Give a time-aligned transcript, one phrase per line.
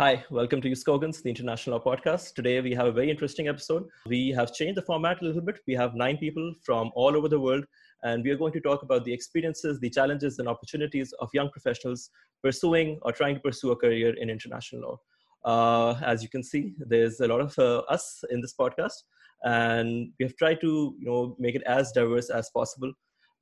[0.00, 2.32] Hi, welcome to Jus Cogens, the International Law Podcast.
[2.32, 3.86] Today we have a very interesting episode.
[4.06, 5.58] We have changed the format a little bit.
[5.66, 7.66] We have nine people from all over the world,
[8.02, 11.50] and we are going to talk about the experiences, the challenges, and opportunities of young
[11.50, 12.08] professionals
[12.42, 14.98] pursuing or trying to pursue a career in international law.
[15.44, 19.02] Uh, as you can see, there's a lot of uh, us in this podcast,
[19.42, 22.90] and we have tried to you know make it as diverse as possible,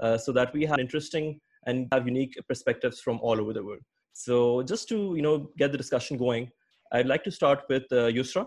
[0.01, 3.83] uh, so that we have interesting and have unique perspectives from all over the world.
[4.19, 6.51] So just to you know get the discussion going,
[6.93, 8.47] I'd like to start with uh, Yusra.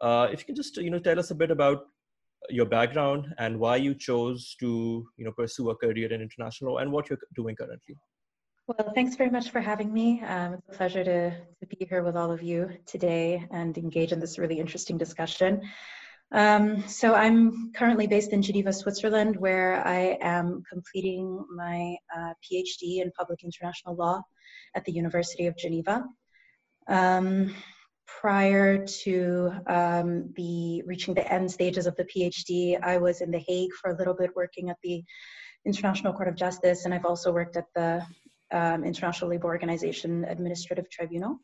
[0.00, 1.86] Uh, if you can just you know tell us a bit about
[2.50, 6.78] your background and why you chose to you know pursue a career in international law
[6.78, 7.96] and what you're doing currently.
[8.66, 10.20] Well, thanks very much for having me.
[10.22, 14.10] Um, it's a pleasure to, to be here with all of you today and engage
[14.10, 15.60] in this really interesting discussion.
[16.32, 23.02] Um, so I'm currently based in Geneva, Switzerland, where I am completing my uh, PhD
[23.02, 24.22] in public international law
[24.74, 26.04] at the University of Geneva.
[26.88, 27.54] Um,
[28.06, 33.38] prior to um, the reaching the end stages of the PhD, I was in The
[33.46, 35.02] Hague for a little bit working at the
[35.64, 38.02] International Court of Justice, and I've also worked at the
[38.52, 41.38] um, International Labour Organization Administrative Tribunal.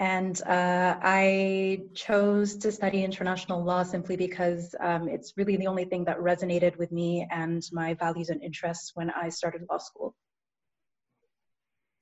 [0.00, 5.86] And uh, I chose to study international law simply because um, it's really the only
[5.86, 10.14] thing that resonated with me and my values and interests when I started law school.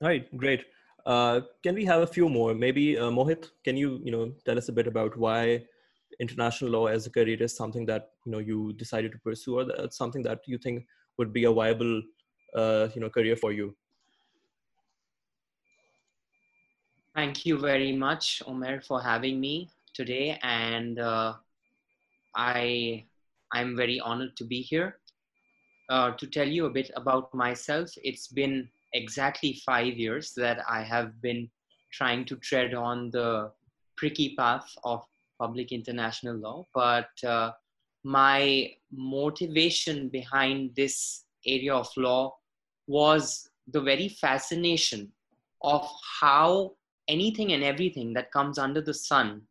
[0.01, 0.65] All right, great.
[1.07, 2.53] Uh, can we have a few more?
[2.53, 5.65] Maybe uh, Mohit, can you you know tell us a bit about why
[6.19, 9.65] international law as a career is something that you know you decided to pursue, or
[9.65, 10.85] that's something that you think
[11.17, 12.01] would be a viable
[12.55, 13.75] uh, you know career for you?
[17.15, 21.33] Thank you very much, Omer, for having me today, and uh,
[22.35, 23.05] I
[23.51, 24.99] I'm very honored to be here.
[25.89, 30.81] Uh, to tell you a bit about myself, it's been exactly five years that I
[30.81, 31.49] have been
[31.91, 33.51] trying to tread on the
[33.97, 35.03] tricky path of
[35.39, 36.65] public international law.
[36.73, 37.51] But uh,
[38.03, 42.35] my motivation behind this area of law
[42.87, 45.11] was the very fascination
[45.61, 46.73] of how
[47.07, 49.41] anything and everything that comes under the sun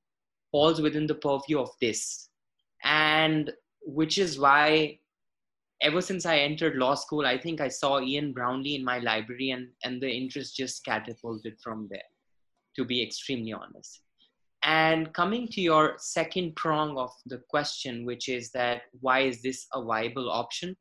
[0.50, 2.28] falls within the purview of this.
[2.84, 4.98] And which is why
[5.82, 9.50] ever since I entered law school, I think I saw Ian Brownlie in my library,
[9.50, 12.08] and, and the interest just catapulted from there,
[12.76, 14.02] to be extremely honest.
[14.62, 19.66] And coming to your second prong of the question, which is that why is this
[19.74, 20.76] a viable option?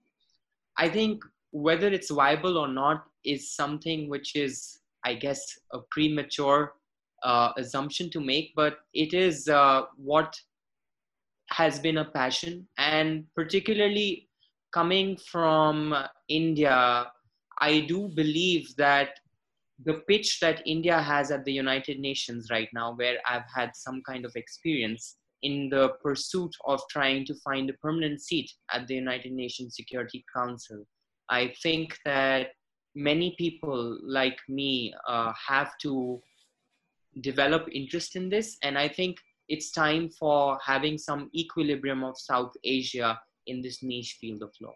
[0.78, 5.42] I think whether it's viable or not is something which is, I guess,
[5.72, 6.74] a premature
[7.24, 10.36] uh, assumption to make, but it is uh, what
[11.50, 14.25] has been a passion, and particularly
[14.76, 15.96] coming from
[16.28, 17.08] India,
[17.62, 19.12] I do believe that
[19.86, 24.02] the pitch that India has at the United Nations right now, where I've had some
[24.06, 28.96] kind of experience in the pursuit of trying to find a permanent seat at the
[28.96, 30.86] United Nations Security Council,
[31.30, 32.48] I think that
[32.96, 36.22] many people like me uh, have to
[37.22, 38.58] develop interest in this.
[38.62, 43.18] And I think it's time for having some equilibrium of South Asia
[43.48, 44.76] in this niche field of law.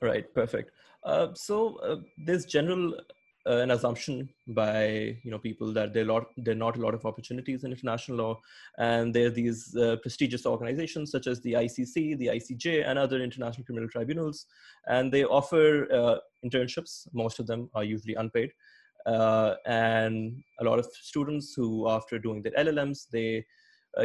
[0.00, 0.70] Right, perfect.
[1.04, 2.94] Uh, so uh, there's general
[3.48, 6.80] uh, an assumption by you know people that there are lot there are not a
[6.80, 8.40] lot of opportunities in international law,
[8.78, 13.22] and there are these uh, prestigious organizations such as the ICC, the ICJ, and other
[13.22, 14.46] international criminal tribunals,
[14.86, 17.08] and they offer uh, internships.
[17.12, 18.52] Most of them are usually unpaid,
[19.06, 23.46] uh, and a lot of students who, after doing their LLMs, they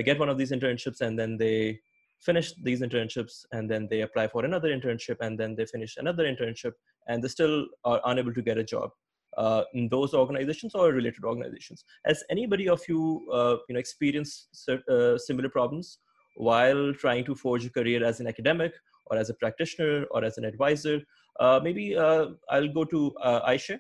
[0.06, 1.80] get one of these internships and then they
[2.26, 6.24] finish these internships and then they apply for another internship and then they finish another
[6.24, 6.74] internship
[7.08, 8.90] and they still are unable to get a job
[9.38, 11.84] uh, in those organizations or related organizations.
[12.06, 16.00] Has anybody of you, uh, you know, experienced uh, similar problems
[16.36, 18.74] while trying to forge a career as an academic
[19.08, 21.02] or as a practitioner or as an advisor?
[21.40, 23.78] Uh, maybe uh, I'll go to uh, Aisha.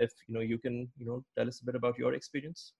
[0.00, 2.72] if you know, you can, you know, tell us a bit about your experience.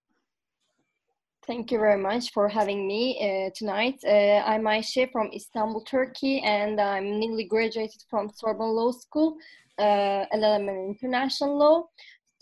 [1.46, 4.00] Thank you very much for having me uh, tonight.
[4.04, 9.36] Uh, I'm Ayşe from Istanbul, Turkey, and I'm newly graduated from Sorbonne Law School,
[9.78, 11.84] uh, LLM in International Law.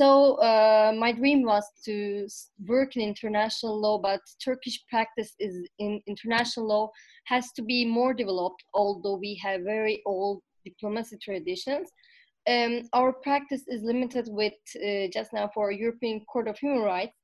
[0.00, 2.26] So uh, my dream was to
[2.66, 6.90] work in international law, but Turkish practice is in international law
[7.26, 11.90] has to be more developed, although we have very old diplomacy traditions.
[12.48, 17.16] Um, our practice is limited with uh, just now for European Court of Human Rights,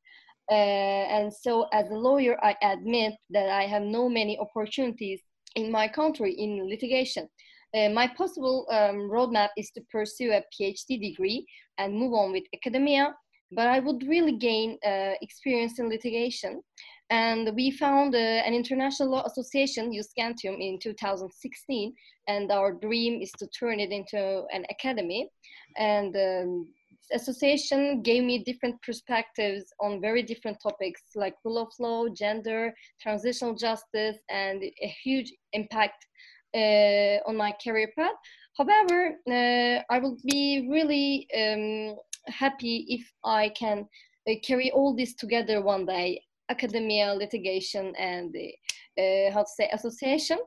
[0.51, 5.21] uh, and so as a lawyer, I admit that I have no many opportunities
[5.55, 7.29] in my country in litigation.
[7.73, 11.47] Uh, my possible um, roadmap is to pursue a PhD degree
[11.79, 13.15] and move on with academia.
[13.53, 16.63] but I would really gain uh, experience in litigation.
[17.11, 21.93] And we found uh, an international law association, Euskantium, in 2016,
[22.29, 25.29] and our dream is to turn it into an academy.
[25.77, 26.69] And um,
[27.13, 33.55] association gave me different perspectives on very different topics like rule of law, gender, transitional
[33.55, 36.07] justice, and a huge impact
[36.55, 38.15] uh, on my career path.
[38.57, 41.97] However, uh, I will be really um,
[42.27, 43.87] happy if I can
[44.29, 50.39] uh, carry all this together one day academia, litigation, and uh, how to say association.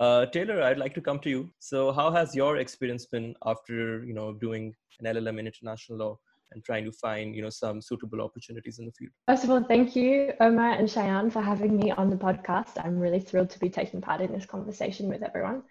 [0.00, 1.50] Uh, Taylor, I'd like to come to you.
[1.58, 6.18] So, how has your experience been after you know doing an LLM in international law
[6.52, 9.10] and trying to find you know some suitable opportunities in the field?
[9.26, 12.82] First of all, thank you, Omar and Cheyenne, for having me on the podcast.
[12.84, 15.62] I'm really thrilled to be taking part in this conversation with everyone.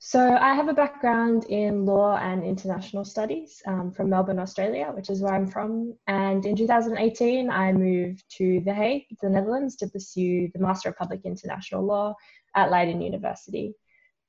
[0.00, 5.08] So, I have a background in law and international studies um, from Melbourne, Australia, which
[5.08, 5.94] is where I'm from.
[6.08, 10.98] And in 2018, I moved to The Hague, the Netherlands, to pursue the Master of
[10.98, 12.14] Public International Law
[12.56, 13.74] at Leiden University.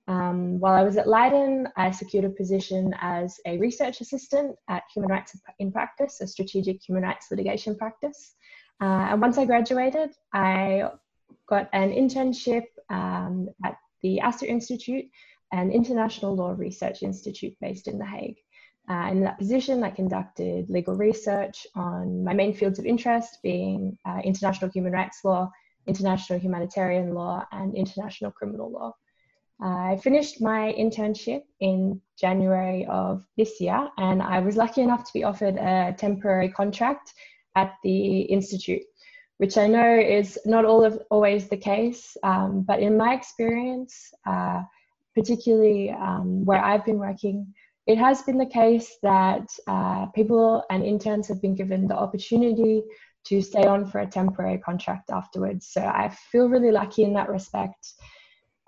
[0.07, 4.83] Um, while I was at Leiden, I secured a position as a research assistant at
[4.94, 8.35] Human Rights in Practice, a strategic human rights litigation practice.
[8.81, 10.89] Uh, and once I graduated, I
[11.50, 15.06] got an internship um, at the Asser Institute,
[15.51, 18.38] an international law research institute based in The Hague.
[18.89, 23.97] Uh, in that position, I conducted legal research on my main fields of interest being
[24.06, 25.51] uh, international human rights law,
[25.88, 28.94] international humanitarian law, and international criminal law.
[29.60, 35.13] I finished my internship in January of this year, and I was lucky enough to
[35.13, 37.13] be offered a temporary contract
[37.56, 38.84] at the Institute,
[39.38, 44.13] which I know is not all of, always the case, um, but in my experience,
[44.28, 44.62] uh,
[45.16, 47.54] particularly um, where I've been working,
[47.88, 52.84] it has been the case that uh, people and interns have been given the opportunity
[53.27, 55.68] to stay on for a temporary contract afterwards.
[55.68, 57.94] So I feel really lucky in that respect.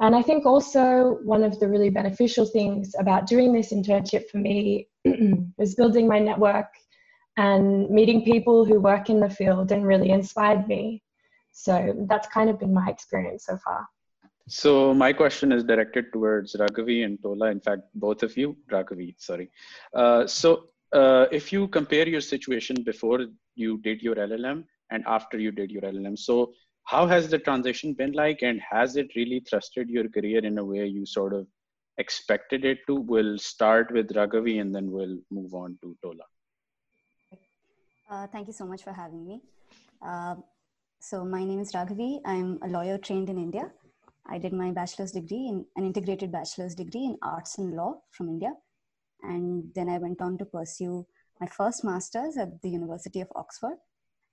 [0.01, 4.37] And I think also one of the really beneficial things about doing this internship for
[4.37, 4.87] me
[5.57, 6.67] was building my network
[7.37, 11.03] and meeting people who work in the field and really inspired me.
[11.51, 13.87] So that's kind of been my experience so far.
[14.47, 17.51] So my question is directed towards Raghavi and Tola.
[17.51, 19.51] In fact, both of you, Raghavi, sorry.
[19.93, 23.25] Uh, so uh, if you compare your situation before
[23.59, 26.53] you did your LLM and after you did your LLM, so
[26.85, 30.65] how has the transition been like and has it really thrusted your career in a
[30.65, 31.45] way you sort of
[31.99, 32.95] expected it to?
[32.95, 36.25] We'll start with raghavi and then we'll move on to tola.
[38.09, 39.41] Uh, thank you so much for having me.
[40.01, 40.35] Uh,
[40.99, 42.21] so my name is raghavi.
[42.25, 43.71] I'm a lawyer trained in india.
[44.25, 48.29] I did my bachelor's degree in an integrated bachelor's degree in arts and law from
[48.29, 48.53] india.
[49.21, 51.05] And then i went on to pursue
[51.39, 53.77] my first master's at the university of oxford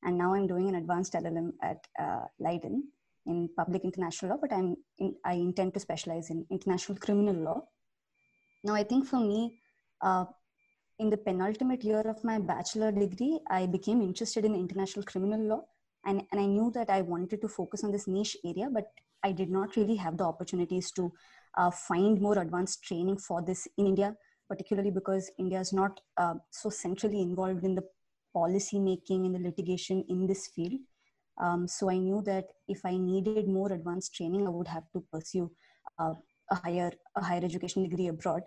[0.02, 2.84] and now I'm doing an advanced LLM at uh, Leiden
[3.26, 7.62] in public international law, but I'm in, I intend to specialize in international criminal law.
[8.62, 9.58] Now, I think for me,
[10.00, 10.26] uh,
[10.98, 15.62] in the penultimate year of my bachelor degree, I became interested in international criminal law,
[16.04, 18.86] and, and I knew that I wanted to focus on this niche area, but
[19.22, 21.12] I did not really have the opportunities to
[21.58, 24.14] uh, find more advanced training for this in India,
[24.48, 27.84] particularly because India is not uh, so centrally involved in the
[28.32, 30.80] policy making and the litigation in this field.
[31.38, 35.04] Um, so I knew that if I needed more advanced training, I would have to
[35.12, 35.50] pursue
[35.98, 36.14] uh,
[36.50, 38.42] a higher a higher education degree abroad.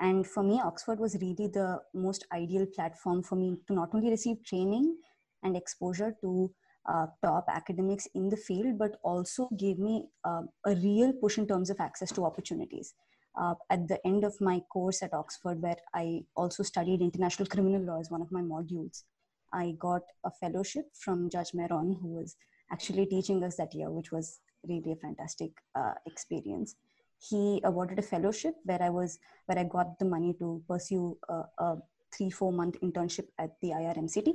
[0.00, 4.10] And for me, Oxford was really the most ideal platform for me to not only
[4.10, 4.96] receive training
[5.42, 6.50] and exposure to
[6.88, 11.46] uh, top academics in the field, but also gave me uh, a real push in
[11.46, 12.94] terms of access to opportunities.
[13.40, 17.80] Uh, at the end of my course at Oxford, where I also studied international criminal
[17.82, 19.04] law as one of my modules,
[19.52, 22.36] I got a fellowship from Judge Meron, who was
[22.70, 26.74] actually teaching us that year, which was really a fantastic uh, experience.
[27.18, 31.42] He awarded a fellowship where I was, where I got the money to pursue a,
[31.58, 31.76] a
[32.16, 34.34] three, four month internship at the IRMCT.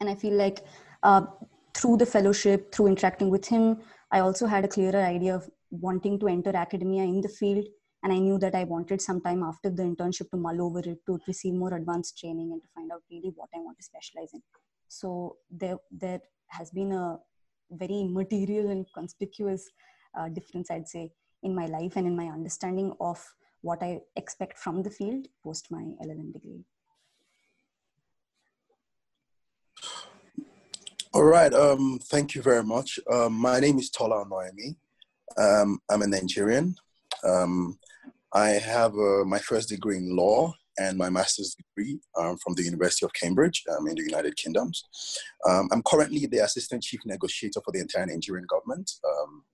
[0.00, 0.64] And I feel like
[1.02, 1.26] uh,
[1.74, 3.78] through the fellowship, through interacting with him,
[4.10, 7.66] I also had a clearer idea of wanting to enter academia in the field
[8.02, 10.98] and i knew that i wanted some time after the internship to mull over it
[11.06, 14.32] to receive more advanced training and to find out really what i want to specialize
[14.34, 14.42] in.
[14.88, 17.18] So there there has been a
[17.70, 19.70] very material and conspicuous
[20.18, 21.10] uh, difference i'd say
[21.42, 23.18] in my life and in my understanding of
[23.62, 26.64] what i expect from the field post my llm degree.
[31.14, 32.98] All right um, thank you very much.
[33.10, 34.76] Um, my name is tola onayemi
[35.38, 36.74] um, i'm a nigerian.
[37.24, 37.78] Um,
[38.34, 42.62] I have uh, my first degree in law and my master's degree um, from the
[42.62, 44.84] University of Cambridge um, in the United Kingdoms.
[45.46, 48.90] Um, I'm currently the assistant chief negotiator for the entire Nigerian government.
[49.04, 49.44] Um,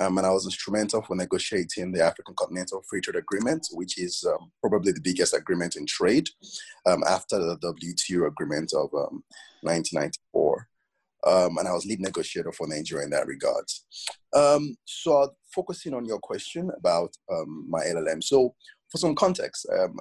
[0.00, 4.24] um, and I was instrumental for negotiating the African Continental Free Trade Agreement, which is
[4.26, 6.28] um, probably the biggest agreement in trade
[7.06, 10.68] after the WTO agreement of 1994.
[11.26, 13.64] Um, and I was lead negotiator for Nigeria in that regard.
[14.34, 18.22] Um, so, focusing on your question about um, my LLM.
[18.22, 18.54] So,
[18.90, 19.98] for some context, um,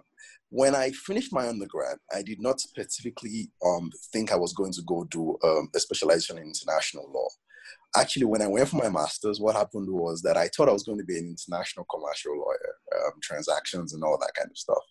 [0.49, 4.81] when I finished my undergrad, I did not specifically um, think I was going to
[4.85, 7.27] go do um, a specialization in international law.
[7.95, 10.83] Actually, when I went for my master's, what happened was that I thought I was
[10.83, 12.73] going to be an international commercial lawyer,
[13.21, 14.83] transactions and all that kind of stuff.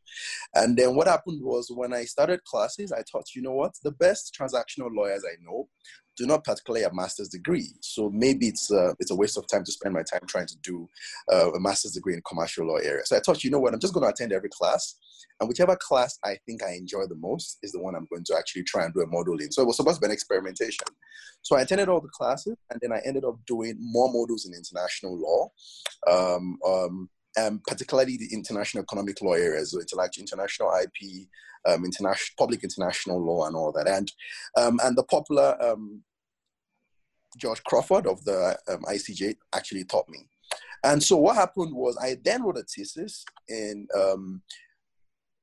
[0.54, 3.92] And then what happened was when I started classes, I thought, you know what, the
[3.92, 5.68] best transactional lawyers I know
[6.16, 7.69] do not particularly a master's degree.
[7.81, 10.47] So maybe it's a, uh, it's a waste of time to spend my time trying
[10.47, 10.88] to do
[11.33, 13.02] uh, a master's degree in commercial law area.
[13.04, 14.97] So I thought, you know what, I'm just going to attend every class.
[15.40, 18.37] And whichever class I think I enjoy the most is the one I'm going to
[18.37, 19.50] actually try and do a module in.
[19.50, 20.87] So it was supposed to be an experimentation.
[21.42, 24.54] So I attended all the classes and then I ended up doing more modules in
[24.54, 25.50] international law.
[26.09, 29.80] Um, um, and particularly the international economic law areas, so
[30.18, 31.28] international IP,
[31.66, 33.88] um, international public international law, and all that.
[33.88, 34.12] And
[34.56, 36.02] um, and the popular um,
[37.36, 40.28] George Crawford of the um, ICJ actually taught me.
[40.84, 44.42] And so what happened was I then wrote a thesis in um,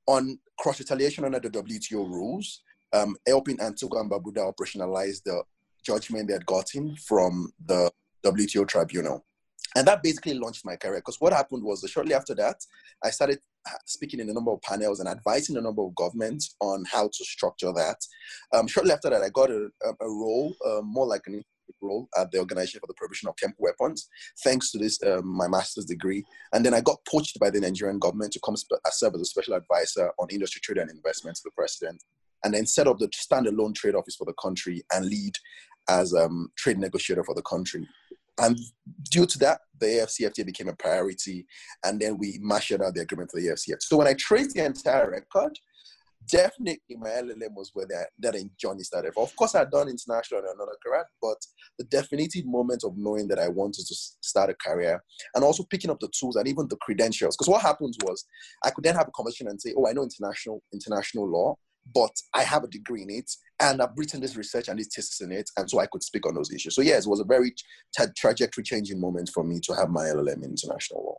[0.06, 2.62] on cross retaliation under the WTO rules,
[2.94, 5.44] um, helping Antigua and Barbuda operationalize the
[5.84, 7.92] judgment they had gotten from the
[8.26, 9.26] WTO tribunal
[9.76, 12.58] and that basically launched my career because what happened was shortly after that
[13.04, 13.40] i started
[13.86, 17.26] speaking in a number of panels and advising a number of governments on how to
[17.26, 17.98] structure that.
[18.54, 21.44] Um, shortly after that i got a, a role uh, more like an
[21.82, 24.10] role at the organization for the prohibition of chemical weapons
[24.44, 26.26] thanks to this um, my master's degree.
[26.52, 29.26] And then i got poached by the nigerian government to come sp- serve as a
[29.26, 32.04] special advisor on industry trade and investments to the president
[32.44, 35.34] and then set up the standalone trade office for the country and lead
[35.90, 37.88] as um, trade negotiator for the country
[38.40, 38.58] and
[39.12, 41.46] due to that, the AFCFTA became a priority,
[41.84, 43.82] and then we marshaled out the agreement for the AFCFTA.
[43.82, 45.58] So when I traced the entire record,
[46.32, 49.14] definitely my LLM was where that, that journey started.
[49.18, 51.38] Of course, I'd done international and another career, but
[51.78, 55.04] the definitive moment of knowing that I wanted to start a career
[55.36, 57.36] and also picking up the tools and even the credentials.
[57.36, 58.26] Because what happens was
[58.64, 61.56] I could then have a conversation and say, oh, I know international international law,
[61.94, 65.22] but I have a degree in it and I've written this research and this thesis
[65.22, 66.76] in it, and so I could speak on those issues.
[66.76, 67.54] So yes, it was a very
[67.96, 71.18] tra- trajectory changing moment for me to have my LLM in international law.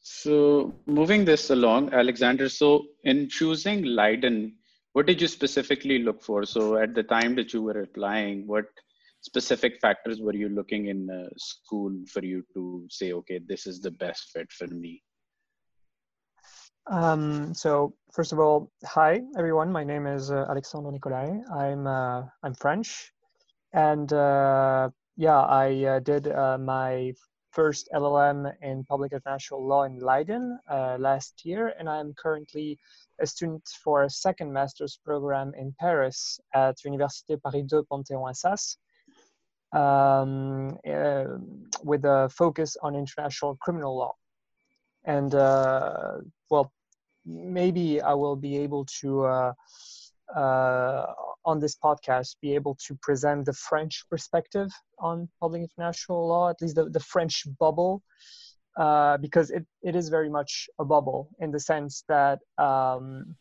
[0.00, 2.48] So moving this along, Alexander.
[2.48, 4.54] So in choosing Leiden,
[4.94, 6.44] what did you specifically look for?
[6.44, 8.64] So at the time that you were applying, what
[9.20, 13.90] specific factors were you looking in school for you to say, okay, this is the
[13.90, 15.02] best fit for me?
[16.90, 19.70] Um, so first of all, hi everyone.
[19.70, 21.38] My name is uh, Alexandre Nicolai.
[21.54, 23.12] I'm uh, I'm French,
[23.74, 27.12] and uh, yeah, I uh, did uh, my
[27.50, 32.78] first LLM in public international law in Leiden uh, last year, and I'm currently
[33.20, 38.78] a student for a second master's program in Paris at Université Paris II Panthéon-Assas.
[39.74, 40.78] Um,
[41.84, 44.14] with a focus on international criminal law
[45.04, 46.18] and uh,
[46.50, 46.72] well
[47.28, 49.52] maybe I will be able to, uh,
[50.34, 51.06] uh,
[51.44, 56.60] on this podcast, be able to present the French perspective on public international law, at
[56.60, 58.02] least the, the French bubble,
[58.76, 63.36] uh, because it, it is very much a bubble in the sense that um,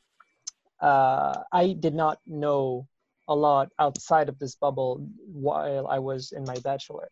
[0.81, 2.87] uh, I did not know
[3.27, 7.09] a lot outside of this bubble while I was in my bachelor.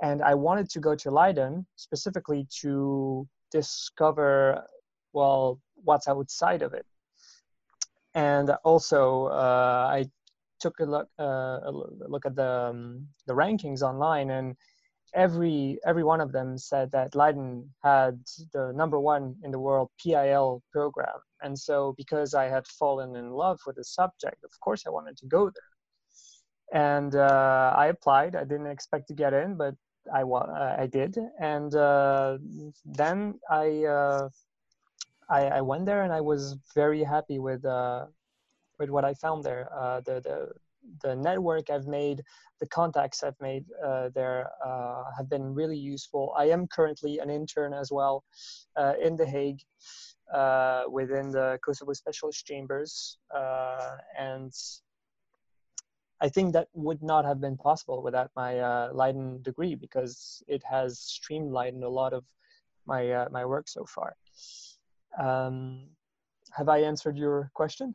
[0.00, 4.64] And I wanted to go to Leiden specifically to discover,
[5.12, 6.86] well, what's outside of it.
[8.14, 10.06] And also, uh, I
[10.60, 11.72] took a look uh, a
[12.08, 14.56] look at the um, the rankings online, and
[15.14, 18.20] every every one of them said that Leiden had
[18.52, 21.18] the number one in the world PIL program.
[21.42, 25.16] And so, because I had fallen in love with the subject, of course, I wanted
[25.18, 25.72] to go there.
[26.72, 28.34] And uh, I applied.
[28.36, 29.74] I didn't expect to get in, but
[30.12, 31.16] I I did.
[31.40, 32.38] And uh,
[32.84, 34.28] then I uh,
[35.28, 38.06] I, I went there and I was very happy with uh,
[38.78, 39.68] with what I found there.
[39.74, 40.48] Uh, the the
[41.02, 42.22] the network I've made,
[42.60, 46.32] the contacts I've made uh, there uh, have been really useful.
[46.36, 48.24] I am currently an intern as well
[48.76, 49.60] uh, in The Hague
[50.32, 53.18] uh, within the Kosovo Specialist Chambers,
[54.18, 54.52] and
[56.20, 60.62] I think that would not have been possible without my uh, Leiden degree because it
[60.68, 62.24] has streamlined a lot of
[62.86, 64.16] my uh, my work so far.
[65.18, 65.88] Um,
[66.52, 67.94] have I answered your question?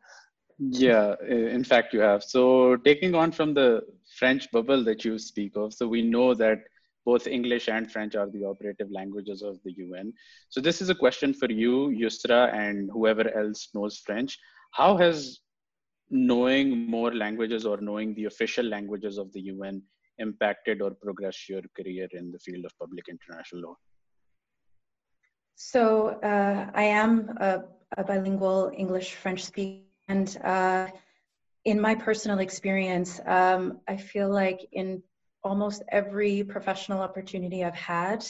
[0.59, 2.23] Yeah, in fact, you have.
[2.23, 3.81] So, taking on from the
[4.17, 6.59] French bubble that you speak of, so we know that
[7.05, 10.13] both English and French are the operative languages of the UN.
[10.49, 14.37] So, this is a question for you, Yusra, and whoever else knows French.
[14.71, 15.39] How has
[16.09, 19.81] knowing more languages or knowing the official languages of the UN
[20.19, 23.75] impacted or progressed your career in the field of public international law?
[25.55, 27.63] So uh, I am a,
[27.97, 30.87] a bilingual English-French speaker, and uh,
[31.65, 35.01] in my personal experience, um, I feel like in
[35.43, 38.25] almost every professional opportunity I've had,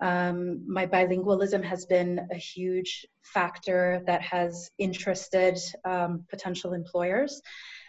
[0.00, 7.40] um, my bilingualism has been a huge factor that has interested um, potential employers.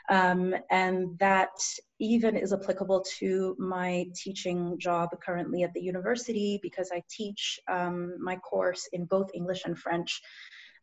[0.10, 1.50] Um, and that
[2.00, 8.16] even is applicable to my teaching job currently at the university because I teach um,
[8.20, 10.22] my course in both English and French.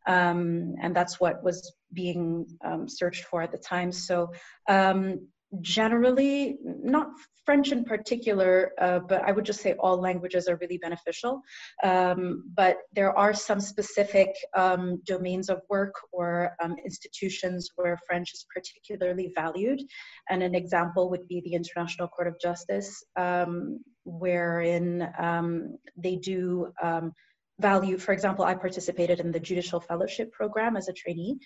[0.07, 3.91] Um, and that's what was being um, searched for at the time.
[3.91, 4.31] So
[4.69, 5.27] um,
[5.61, 7.09] generally, not
[7.45, 11.41] French in particular, uh, but I would just say all languages are really beneficial.
[11.83, 18.33] Um, but there are some specific um, domains of work or um, institutions where French
[18.33, 19.81] is particularly valued.
[20.29, 26.73] And an example would be the International Court of Justice, um, wherein um, they do
[26.81, 27.13] um,
[27.59, 31.37] value, for example, I participated in the Judicial Fellowship Program as a trainee.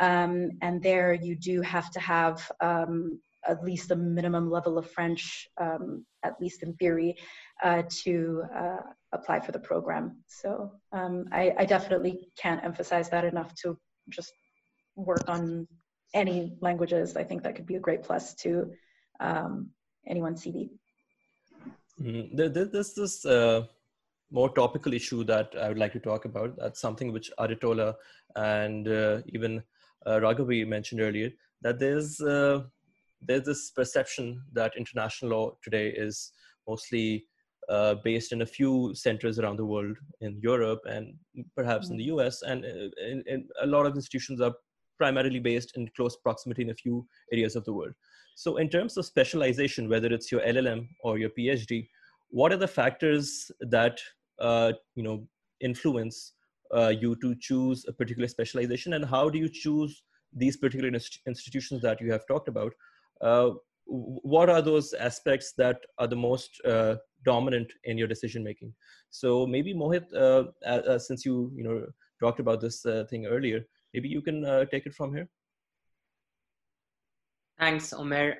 [0.00, 4.90] Um, and there you do have to have um, at least a minimum level of
[4.90, 7.16] French, um, at least in theory,
[7.64, 10.22] uh, to uh, apply for the program.
[10.26, 13.78] So um, I, I, definitely can't emphasize that enough to
[14.10, 14.32] just
[14.96, 15.66] work on
[16.14, 17.16] any languages.
[17.16, 18.70] I think that could be a great plus to
[19.20, 19.70] um,
[20.06, 20.70] anyone's CV.
[22.00, 23.64] Mm, there's this uh,
[24.30, 26.56] more topical issue that I would like to talk about.
[26.56, 27.94] That's something which Aritola
[28.36, 29.62] and uh, even
[30.06, 31.30] uh, Raghavi mentioned earlier,
[31.62, 32.62] that there's uh,
[33.20, 36.32] there's this perception that international law today is
[36.68, 37.26] mostly
[37.68, 41.14] uh, based in a few centers around the world in Europe and
[41.56, 41.94] perhaps mm-hmm.
[41.94, 42.18] in the mm.
[42.18, 42.42] US.
[42.42, 44.54] And uh, in, in a lot of institutions are
[44.96, 47.92] primarily based in close proximity in a few areas of the world.
[48.34, 51.88] So, in terms of specialization, whether it's your LLM or your PhD,
[52.30, 53.98] what are the factors that
[54.38, 55.26] uh, you know
[55.60, 56.34] influence
[56.74, 60.02] uh, you to choose a particular specialization, and how do you choose
[60.32, 62.72] these particular inst- institutions that you have talked about?
[63.20, 63.50] Uh,
[63.88, 68.72] what are those aspects that are the most uh, dominant in your decision making
[69.10, 71.86] so maybe mohit uh, uh, since you you know
[72.20, 75.28] talked about this uh, thing earlier maybe you can uh, take it from here.
[77.58, 78.36] Thanks omer.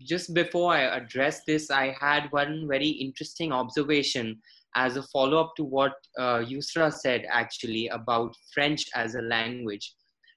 [0.00, 4.40] Just before i address this i had one very interesting observation
[4.76, 9.94] as a follow up to what yusra said actually about french as a language.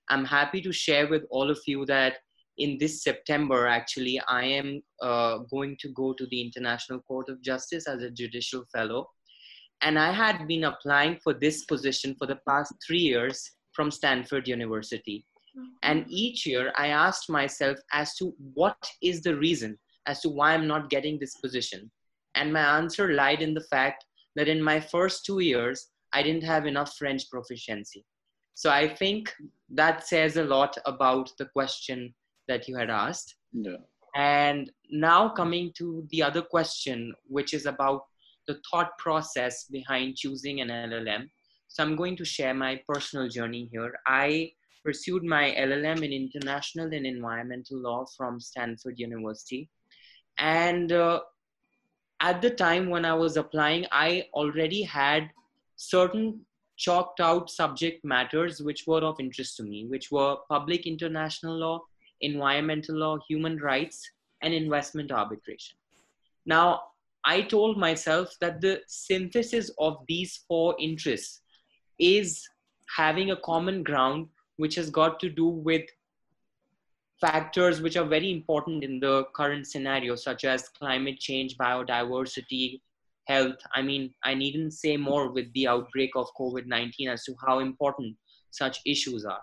[0.09, 2.17] I'm happy to share with all of you that
[2.57, 7.41] in this September, actually, I am uh, going to go to the International Court of
[7.41, 9.09] Justice as a judicial fellow.
[9.81, 14.47] And I had been applying for this position for the past three years from Stanford
[14.47, 15.25] University.
[15.81, 20.53] And each year I asked myself as to what is the reason as to why
[20.53, 21.91] I'm not getting this position.
[22.35, 26.43] And my answer lied in the fact that in my first two years, I didn't
[26.43, 28.05] have enough French proficiency.
[28.53, 29.33] So I think
[29.69, 32.13] that says a lot about the question
[32.47, 33.35] that you had asked.
[33.53, 33.77] Yeah.
[34.15, 38.05] And now coming to the other question, which is about
[38.47, 41.29] the thought process behind choosing an LLM.
[41.67, 43.93] So I'm going to share my personal journey here.
[44.07, 44.51] I
[44.83, 49.69] pursued my LLM in international and environmental law from Stanford University.
[50.37, 51.19] And uh,
[52.21, 55.29] at the time when I was applying, I already had
[55.75, 56.45] certain
[56.77, 61.81] chalked out subject matters which were of interest to me, which were public international law,
[62.21, 64.09] environmental law, human rights,
[64.41, 65.77] and investment arbitration.
[66.45, 66.81] Now,
[67.25, 71.41] I told myself that the synthesis of these four interests
[71.99, 72.47] is
[72.95, 74.27] having a common ground
[74.57, 75.83] which has got to do with
[77.19, 82.81] factors which are very important in the current scenario, such as climate change, biodiversity,
[83.25, 83.57] health.
[83.73, 87.59] I mean, I needn't say more with the outbreak of COVID 19 as to how
[87.59, 88.15] important
[88.51, 89.41] such issues are.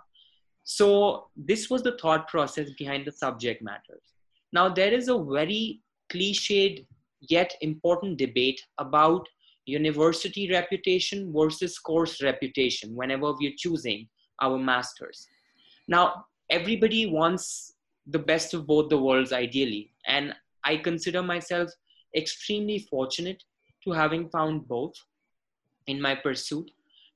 [0.64, 4.14] So this was the thought process behind the subject matters.
[4.52, 6.86] Now there is a very cliched
[7.20, 9.28] yet important debate about
[9.66, 14.08] university reputation versus course reputation whenever we're choosing
[14.40, 15.26] our masters.
[15.86, 17.74] Now everybody wants
[18.06, 21.70] the best of both the worlds ideally and I consider myself
[22.16, 23.42] extremely fortunate
[23.84, 24.94] to having found both
[25.86, 26.70] in my pursuit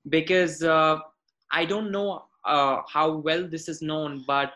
[0.09, 0.99] because uh,
[1.51, 4.53] I don't know uh, how well this is known, but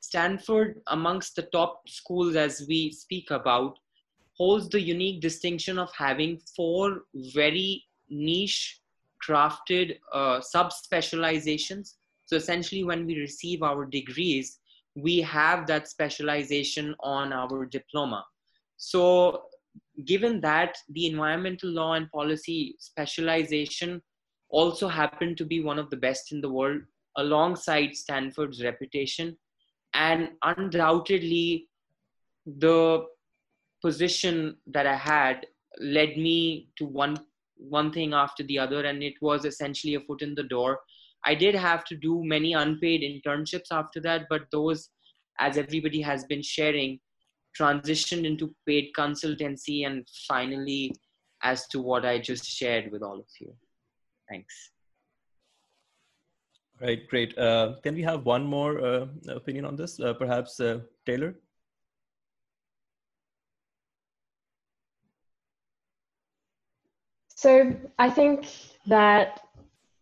[0.00, 3.78] Stanford, amongst the top schools as we speak about,
[4.36, 7.02] holds the unique distinction of having four
[7.34, 8.80] very niche
[9.26, 11.96] crafted uh, sub-specializations.
[12.24, 14.58] So essentially when we receive our degrees,
[14.96, 18.24] we have that specialization on our diploma.
[18.78, 19.42] So
[20.06, 24.00] given that the environmental law and policy specialization
[24.48, 26.80] also happened to be one of the best in the world
[27.16, 29.36] alongside Stanford's reputation
[29.94, 31.68] and undoubtedly
[32.46, 33.04] the
[33.82, 35.46] position that I had
[35.78, 37.18] led me to one
[37.56, 40.80] one thing after the other and it was essentially a foot in the door.
[41.24, 44.88] I did have to do many unpaid internships after that but those
[45.38, 46.98] as everybody has been sharing
[47.58, 50.94] transitioned into paid consultancy and finally
[51.42, 53.52] as to what i just shared with all of you.
[54.28, 54.70] Thanks
[56.80, 60.80] right great uh, can we have one more uh, opinion on this uh, perhaps uh,
[61.06, 61.34] taylor
[67.40, 68.48] So I think
[68.86, 69.40] that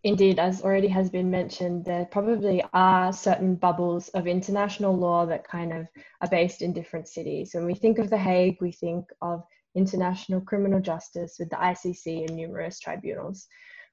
[0.02, 5.46] indeed, as already has been mentioned, there probably are certain bubbles of international law that
[5.46, 5.86] kind of
[6.20, 7.54] are based in different cities.
[7.54, 9.44] When we think of The Hague, we think of
[9.76, 13.46] international criminal justice with the ICC and numerous tribunals.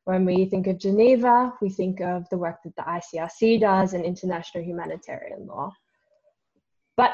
[0.06, 4.06] When we think of Geneva, we think of the work that the ICRC does and
[4.06, 5.74] international humanitarian law.
[6.96, 7.12] But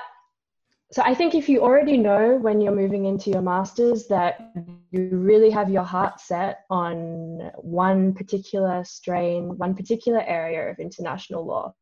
[0.91, 4.51] so I think if you already know when you're moving into your masters that
[4.91, 11.45] you really have your heart set on one particular strain, one particular area of international
[11.45, 11.73] law,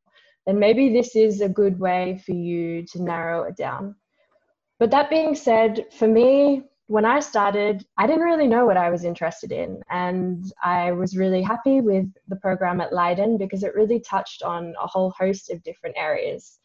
[0.46, 3.96] then maybe this is a good way for you to narrow it down.
[4.78, 8.90] But that being said, for me, when I started, I didn't really know what I
[8.90, 9.80] was interested in.
[9.92, 14.74] And I was really happy with the program at Leiden because it really touched on
[14.82, 16.58] a whole host of different areas.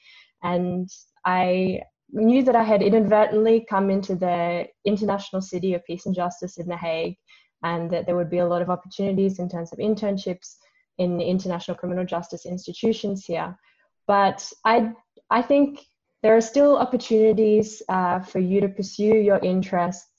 [0.42, 0.88] And
[1.26, 6.56] I knew that I had inadvertently come into the international city of peace and justice
[6.56, 7.18] in The Hague,
[7.62, 10.56] and that there would be a lot of opportunities in terms of internships
[10.96, 13.54] in international criminal justice institutions here.
[14.06, 14.92] But I,
[15.28, 15.80] I think
[16.24, 20.13] there are still opportunities uh, for you to pursue your interests,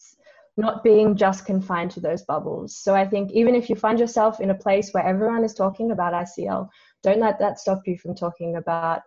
[0.58, 2.78] not being just confined to those bubbles.
[2.78, 5.92] So I think even if you find yourself in a place where everyone is talking
[5.92, 6.70] about ICL,
[7.04, 9.02] don't let that stop you from talking about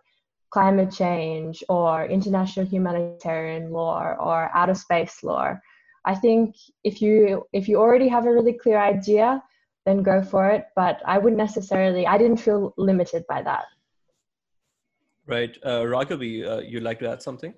[0.51, 5.55] climate change or international humanitarian law or outer space law.
[6.05, 9.43] I think if you if you already have a really clear idea,
[9.85, 10.65] then go for it.
[10.75, 12.07] But I wouldn't necessarily.
[12.07, 13.65] I didn't feel limited by that.
[15.27, 17.53] Right, uh, Raghavi, uh, you'd like to add something?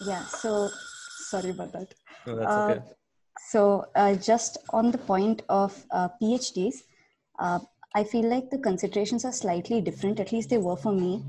[0.00, 0.24] Yeah.
[0.24, 0.70] So
[1.30, 1.94] sorry about that.
[2.26, 2.80] No, that's okay.
[2.80, 2.92] Uh,
[3.48, 6.82] so uh, just on the point of uh, PhDs,
[7.38, 7.60] uh,
[7.94, 10.20] I feel like the considerations are slightly different.
[10.20, 11.22] At least they were for me,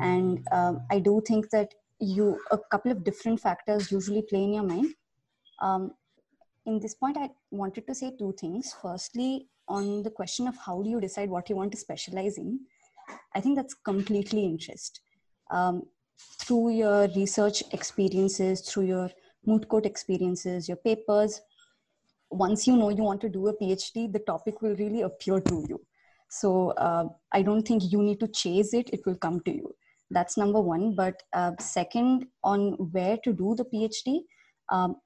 [0.00, 4.54] and um, I do think that you a couple of different factors usually play in
[4.54, 4.94] your mind.
[5.60, 5.92] Um,
[6.66, 8.74] in this point, I wanted to say two things.
[8.80, 12.60] Firstly, on the question of how do you decide what you want to specialize in,
[13.34, 15.00] I think that's completely interest.
[15.50, 15.84] Um,
[16.40, 19.10] through your research experiences, through your
[19.46, 21.40] moot court experiences, your papers,
[22.30, 25.64] once you know you want to do a PhD, the topic will really appear to
[25.68, 25.80] you.
[26.30, 29.74] So uh, I don't think you need to chase it, it will come to you.
[30.10, 30.94] That's number one.
[30.94, 34.20] But uh, second, on where to do the PhD,
[34.68, 34.96] um,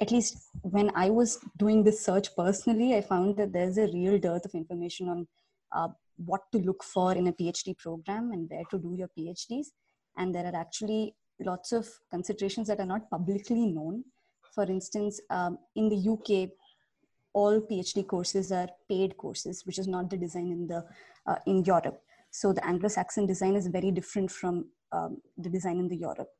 [0.00, 4.18] at least when I was doing this search personally, I found that there's a real
[4.18, 5.28] dearth of information on
[5.72, 5.88] uh,
[6.24, 9.66] what to look for in a PhD program and where to do your PhDs.
[10.16, 14.04] And there are actually lots of considerations that are not publicly known.
[14.54, 16.50] For instance, um, in the UK,
[17.32, 20.84] all PhD courses are paid courses, which is not the design in the
[21.26, 22.02] uh, in Europe.
[22.30, 26.30] So the Anglo-Saxon design is very different from um, the design in the Europe.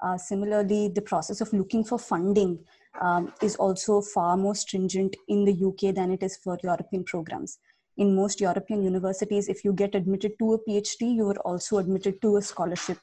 [0.00, 2.58] Uh, similarly, the process of looking for funding
[3.00, 7.58] um, is also far more stringent in the UK than it is for European programs.
[7.96, 12.20] In most European universities, if you get admitted to a PhD, you are also admitted
[12.20, 12.98] to a scholarship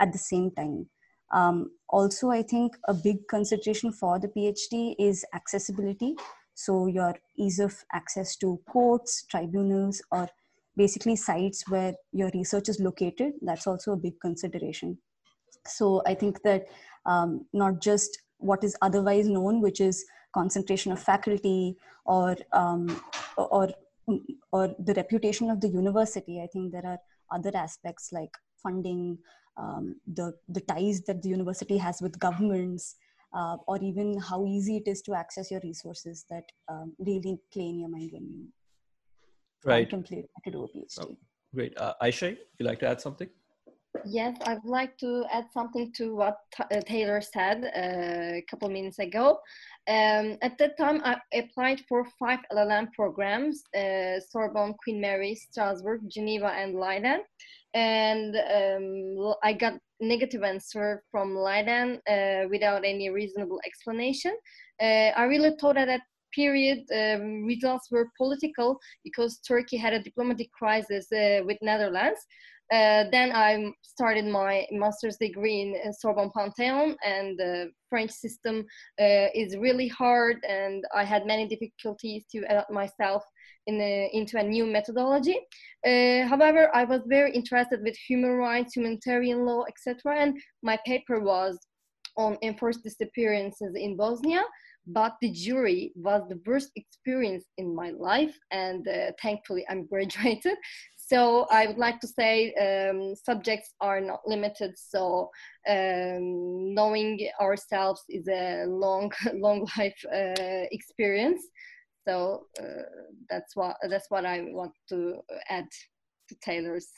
[0.00, 0.88] at the same time.
[1.32, 6.14] Um, also, I think a big consideration for the PhD is accessibility.
[6.54, 10.28] So your ease of access to courts, tribunals, or
[10.76, 14.98] basically sites where your research is located, that's also a big consideration.
[15.66, 16.66] So I think that
[17.06, 23.00] um, not just what is otherwise known, which is concentration of faculty or um,
[23.36, 23.68] or
[24.52, 26.40] or the reputation of the university.
[26.42, 26.98] I think there are
[27.30, 28.30] other aspects like
[28.62, 29.18] funding,
[29.56, 32.96] um, the the ties that the university has with governments,
[33.34, 37.68] uh, or even how easy it is to access your resources that um, really play
[37.68, 38.46] in your mind when you
[39.64, 39.88] right.
[39.88, 40.98] complete to do a PhD.
[41.00, 41.16] Oh,
[41.54, 41.76] great.
[41.76, 43.28] Uh, Aisha, would you like to add something?
[44.06, 48.68] Yes, I would like to add something to what uh, Taylor said uh, a couple
[48.68, 49.38] minutes ago.
[49.86, 56.00] Um, at that time, I applied for five LLM programs, uh, Sorbonne, Queen Mary, Strasbourg,
[56.08, 57.20] Geneva, and Leiden.
[57.74, 64.34] And um, I got negative answer from Leiden uh, without any reasonable explanation.
[64.80, 66.02] Uh, I really thought that that
[66.34, 72.20] period um, results were political because Turkey had a diplomatic crisis uh, with Netherlands.
[72.72, 78.64] Uh, then I started my master's degree in Sorbonne Panthéon, and the French system
[78.98, 83.22] uh, is really hard, and I had many difficulties to adapt myself
[83.66, 85.38] in a, into a new methodology.
[85.86, 91.20] Uh, however, I was very interested with human rights, humanitarian law, etc., and my paper
[91.20, 91.58] was
[92.16, 94.44] on enforced disappearances in Bosnia
[94.86, 100.56] but the jury was the worst experience in my life and uh, thankfully i'm graduated
[101.12, 104.72] so I would like to say um, subjects are not limited.
[104.78, 105.30] So
[105.68, 111.42] um, knowing ourselves is a long, long life uh, experience.
[112.08, 112.64] So uh,
[113.28, 115.20] that's what that's what I want to
[115.50, 115.66] add
[116.28, 116.88] to Taylor's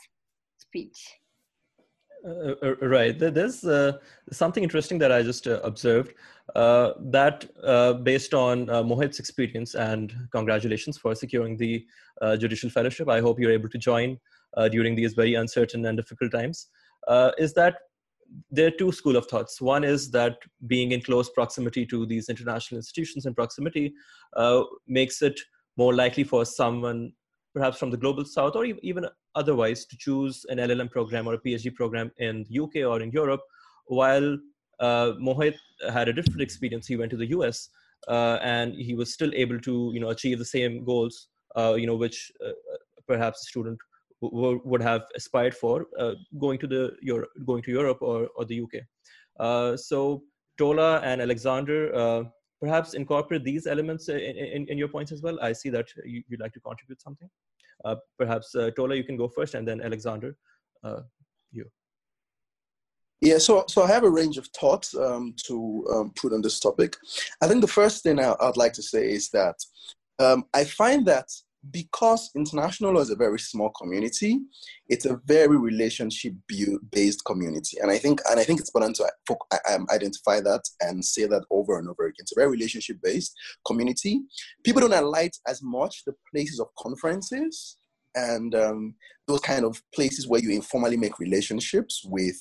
[0.59, 1.15] speech.
[2.25, 3.19] Uh, uh right.
[3.19, 3.99] There's uh,
[4.33, 6.15] something interesting that I just uh, observed.
[6.55, 11.87] Uh, that uh, based on Mohit's experience, and congratulations for securing the
[12.39, 13.09] judicial fellowship.
[13.09, 14.19] I hope you're able to join
[14.71, 16.69] during these very uncertain and difficult times.
[17.39, 17.77] is that
[18.51, 19.61] there are two school of thoughts.
[19.61, 23.95] One is that being in close proximity to these international institutions and proximity
[24.87, 25.39] makes it
[25.77, 27.13] more likely for someone
[27.55, 31.39] perhaps from the global south or even otherwise to choose an LLM program or a
[31.39, 33.41] PhD program in the UK or in Europe,
[33.87, 34.39] while
[34.81, 35.57] uh, Mohit
[35.93, 36.87] had a different experience.
[36.87, 37.69] He went to the US
[38.09, 41.87] uh, and he was still able to, you know, achieve the same goals, uh, you
[41.87, 42.53] know, which uh,
[43.07, 43.79] perhaps a student
[44.21, 48.61] would have aspired for uh, going to the Europe, going to Europe or, or the
[48.61, 48.83] UK.
[49.39, 50.23] Uh, so
[50.57, 52.25] Tola and Alexander,
[52.61, 55.39] perhaps incorporate these elements in, in, in, your points as well.
[55.43, 57.29] I see that you, would like to contribute something.
[58.19, 60.37] Perhaps Tola, you can go first, and then Alexander,
[61.53, 61.65] you.
[63.21, 66.61] Yeah, so so I have a range of thoughts um, to um, put on this
[66.61, 66.97] topic.
[67.41, 69.57] I think the first thing I, would like to say is that
[70.19, 71.29] um, I find that
[71.71, 74.41] because international law is a very small community,
[74.89, 76.35] it's a very relationship
[76.91, 79.37] based community, and I think and I think it's important to
[79.73, 82.17] um, identify that and say that over and over again.
[82.19, 83.35] It's a very relationship based
[83.67, 84.21] community.
[84.63, 87.77] People don't highlight as much the places of conferences
[88.15, 88.95] and um,
[89.27, 92.37] those kind of places where you informally make relationships with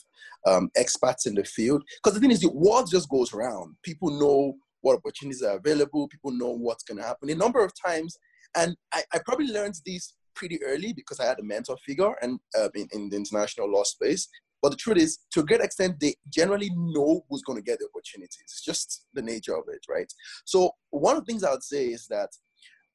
[0.45, 1.83] um, experts in the field.
[1.97, 3.75] Because the thing is, the word just goes around.
[3.83, 6.07] People know what opportunities are available.
[6.09, 7.29] People know what's going to happen.
[7.29, 8.17] A number of times,
[8.55, 12.39] and I, I, probably learned this pretty early because I had a mentor figure and
[12.57, 14.27] uh, in, in the international law space.
[14.61, 17.79] But the truth is, to a great extent, they generally know who's going to get
[17.79, 18.37] the opportunities.
[18.43, 20.11] It's just the nature of it, right?
[20.45, 22.29] So one of the things I would say is that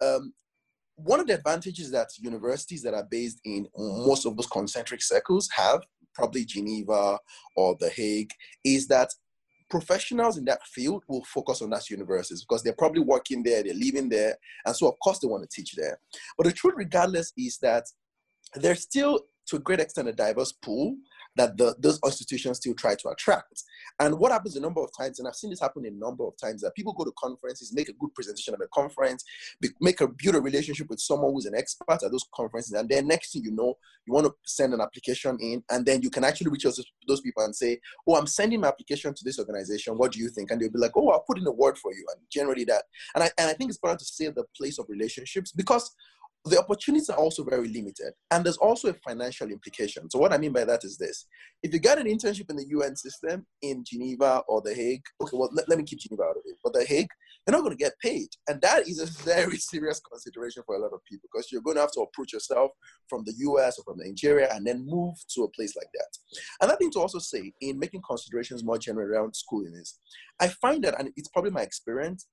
[0.02, 0.32] um,
[0.96, 5.48] one of the advantages that universities that are based in most of those concentric circles
[5.54, 5.82] have
[6.18, 7.18] probably Geneva
[7.54, 8.32] or The Hague,
[8.64, 9.08] is that
[9.70, 13.74] professionals in that field will focus on that universities because they're probably working there, they're
[13.74, 15.98] living there, and so of course they want to teach there.
[16.36, 17.84] But the truth, regardless, is that
[18.54, 20.96] there's still, to a great extent, a diverse pool
[21.36, 23.62] that the, those institutions still try to attract.
[24.00, 26.36] And what happens a number of times, and I've seen this happen a number of
[26.36, 29.24] times, that people go to conferences, make a good presentation at a conference,
[29.80, 33.08] make a build a relationship with someone who's an expert at those conferences, and then
[33.08, 33.74] next thing you know,
[34.06, 37.20] you want to send an application in, and then you can actually reach to those
[37.20, 39.98] people and say, "Oh, I'm sending my application to this organization.
[39.98, 41.92] What do you think?" And they'll be like, "Oh, I'll put in a word for
[41.92, 42.84] you." And generally that,
[43.14, 45.94] and I and I think it's important to say the place of relationships because
[46.44, 50.08] the opportunities are also very limited and there's also a financial implication.
[50.10, 51.26] So what i mean by that is this.
[51.62, 55.36] If you get an internship in the un system in geneva or the hague okay
[55.36, 57.10] well let, let me keep geneva out of it but the hague
[57.46, 58.28] you're not going to get paid.
[58.46, 61.76] And that is a very serious consideration for a lot of people because you're going
[61.76, 62.72] to have to approach yourself
[63.08, 66.40] from the us or from nigeria and then move to a place like that.
[66.60, 69.98] Another thing to also say in making considerations more general around schooling is
[70.40, 72.26] i find that and it's probably my experience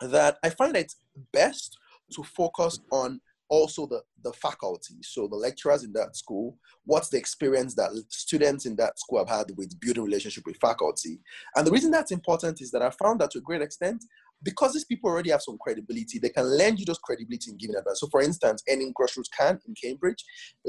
[0.00, 0.96] that i find it's
[1.32, 1.76] best
[2.12, 7.18] to focus on also the, the faculty, so the lecturers in that school, what's the
[7.18, 11.20] experience that students in that school have had with building relationship with faculty.
[11.56, 14.04] And the reason that's important is that I found that to a great extent,
[14.44, 17.76] because these people already have some credibility, they can lend you those credibility in giving
[17.76, 18.00] advice.
[18.00, 20.22] So for instance, Henning Grosse Ruse-Khan in Cambridge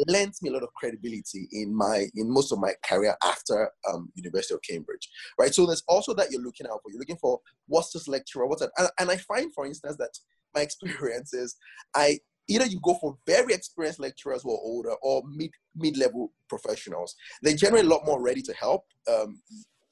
[0.08, 4.10] lends me a lot of credibility in my in most of my career after um,
[4.16, 5.54] University of Cambridge, right?
[5.54, 6.92] So there's also that you're looking out for.
[6.92, 8.72] You're looking for what's this lecturer, what's that?
[8.78, 10.18] And, and I find, for instance, that
[10.54, 11.56] my experience is
[11.94, 16.32] I either you go for very experienced lecturers who are older or mid mid level
[16.50, 17.16] professionals.
[17.42, 19.42] They're generally a lot more ready to help um,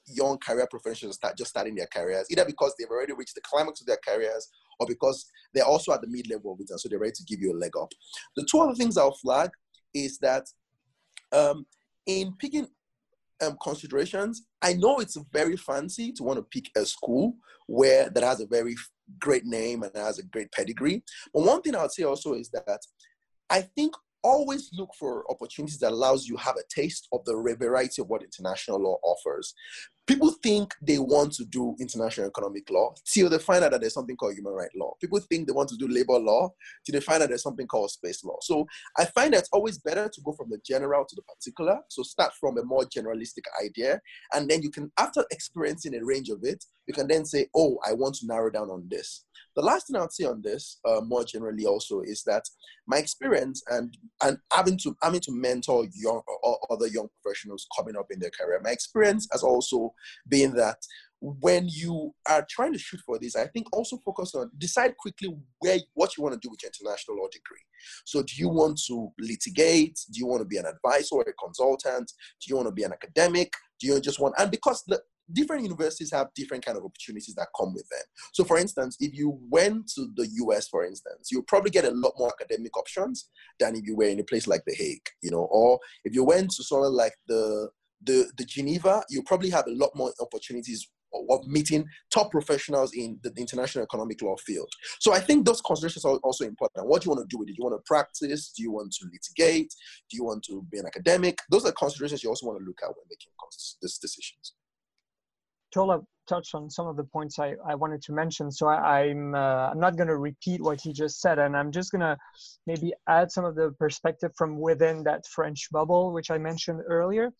[0.05, 3.81] young career professionals start just starting their careers, either because they've already reached the climax
[3.81, 6.89] of their careers or because they're also at the mid level of it, and so
[6.89, 7.89] they're ready to give you a leg up.
[8.35, 9.49] The two other things I'll flag
[9.93, 10.45] is that
[11.31, 11.65] um,
[12.05, 12.67] in picking
[13.43, 17.35] um, considerations, I know it's very fancy to want to pick a school
[17.67, 18.75] where that has a very
[19.19, 21.03] great name and has a great pedigree.
[21.33, 22.79] But one thing I would say also is that
[23.49, 28.01] I think always look for opportunities that allows you have a taste of the variety
[28.01, 29.53] of what international law offers
[30.05, 33.93] people think they want to do international economic law till they find out that there's
[33.93, 34.93] something called human rights law.
[34.99, 36.49] People think they want to do labor law
[36.85, 38.35] till they find out there's something called space law.
[38.41, 38.65] So
[38.97, 41.79] I find that it's always better to go from the general to the particular.
[41.89, 44.01] So start from a more generalistic idea,
[44.33, 47.77] and then you can, after experiencing a range of it, you can then say, oh,
[47.87, 49.25] I want to narrow down on this.
[49.55, 52.43] The last thing I would say on this, uh, more generally, also is that
[52.87, 57.95] my experience and and having to having to mentor young or other young professionals coming
[57.95, 59.93] up in their career, my experience has also
[60.27, 60.77] been that
[61.23, 65.33] when you are trying to shoot for this, I think also focus on decide quickly
[65.59, 67.63] where what you want to do with your international law degree.
[68.05, 69.97] So, do you want to litigate?
[70.11, 72.11] Do you want to be an advisor or a consultant?
[72.41, 73.53] Do you want to be an academic?
[73.79, 75.01] Do you just want and because the
[75.33, 78.01] different universities have different kind of opportunities that come with them.
[78.33, 81.91] So, for instance, if you went to the US, for instance, you'll probably get a
[81.91, 85.31] lot more academic options than if you were in a place like The Hague, you
[85.31, 87.69] know, or if you went to sort of like the
[88.05, 90.89] the, the Geneva, you probably have a lot more opportunities
[91.29, 94.69] of meeting top professionals in the international economic law field.
[94.99, 96.87] So I think those considerations are also important.
[96.87, 97.53] What do you want to do with it?
[97.53, 98.51] Do you want to practice?
[98.55, 99.73] Do you want to litigate?
[100.09, 101.37] Do you want to be an academic?
[101.49, 103.31] Those are considerations you also want to look at when making
[103.81, 104.53] these decisions.
[105.73, 109.33] Tola touched on some of the points I, I wanted to mention, so I, am
[109.33, 112.01] I'm, uh, I'm not going to repeat what he just said, and I'm just going
[112.01, 112.17] to
[112.65, 117.31] maybe add some of the perspective from within that French bubble, which I mentioned earlier.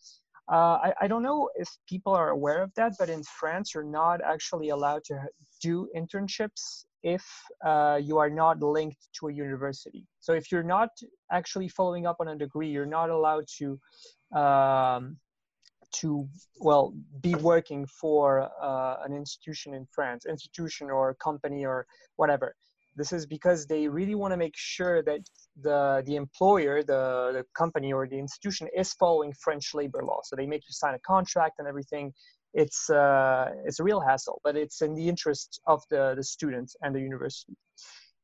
[0.52, 3.82] Uh, I, I don't know if people are aware of that, but in France, you're
[3.82, 5.18] not actually allowed to
[5.62, 7.24] do internships if
[7.64, 10.06] uh, you are not linked to a university.
[10.20, 10.90] So if you're not
[11.32, 13.78] actually following up on a degree, you're not allowed to
[14.38, 15.16] um,
[16.00, 16.28] to
[16.60, 22.54] well be working for uh, an institution in France, institution or company or whatever.
[22.96, 25.20] This is because they really want to make sure that
[25.60, 30.20] the the employer, the the company or the institution is following French labor law.
[30.22, 32.12] So they make you sign a contract and everything.
[32.52, 36.70] It's uh, it's a real hassle, but it's in the interest of the the student
[36.82, 37.56] and the university.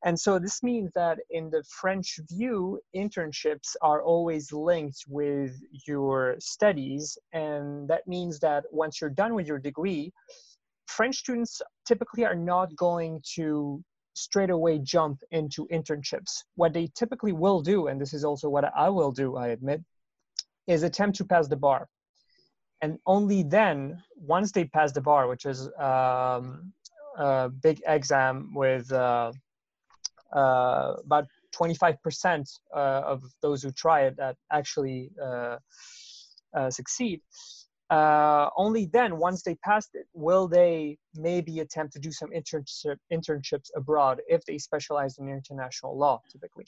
[0.04, 6.36] And so this means that in the French view, internships are always linked with your
[6.38, 7.18] studies.
[7.32, 10.12] And that means that once you're done with your degree,
[10.86, 13.82] French students typically are not going to
[14.14, 16.44] straight away jump into internships.
[16.56, 19.82] What they typically will do, and this is also what I will do, I admit,
[20.66, 21.88] is attempt to pass the bar.
[22.80, 26.72] And only then, once they pass the bar, which is um,
[27.18, 29.32] a big exam with uh,
[30.34, 35.56] uh, about 25% uh, of those who try it that actually uh,
[36.70, 37.20] succeed.
[37.90, 43.70] only then, once they passed it, will they maybe attempt to do some internship, internships
[43.76, 46.66] abroad if they specialize in international law, typically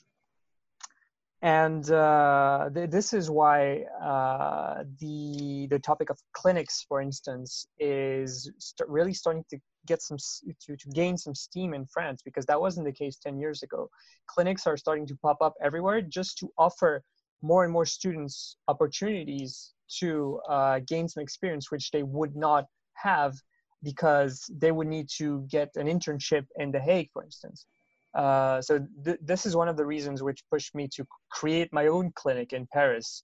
[1.43, 8.51] and uh, th- this is why uh, the the topic of clinics, for instance, is
[8.59, 12.61] st- really starting to get some to, to gain some steam in France because that
[12.61, 13.89] wasn't the case 10 years ago.
[14.27, 17.03] Clinics are starting to pop up everywhere just to offer
[17.43, 23.35] more and more students opportunities to uh, gain some experience which they would not have
[23.83, 27.67] because they would need to get an internship in The Hague, for instance.
[28.15, 31.87] Uh, so th- this is one of the reasons which pushed me to create my
[31.87, 33.23] own clinic in Paris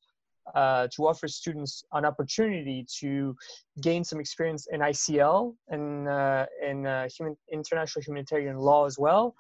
[0.54, 3.36] uh, to offer students an opportunity to
[3.80, 9.34] gain some experience in ICL and uh, in uh, human, international humanitarian law as well,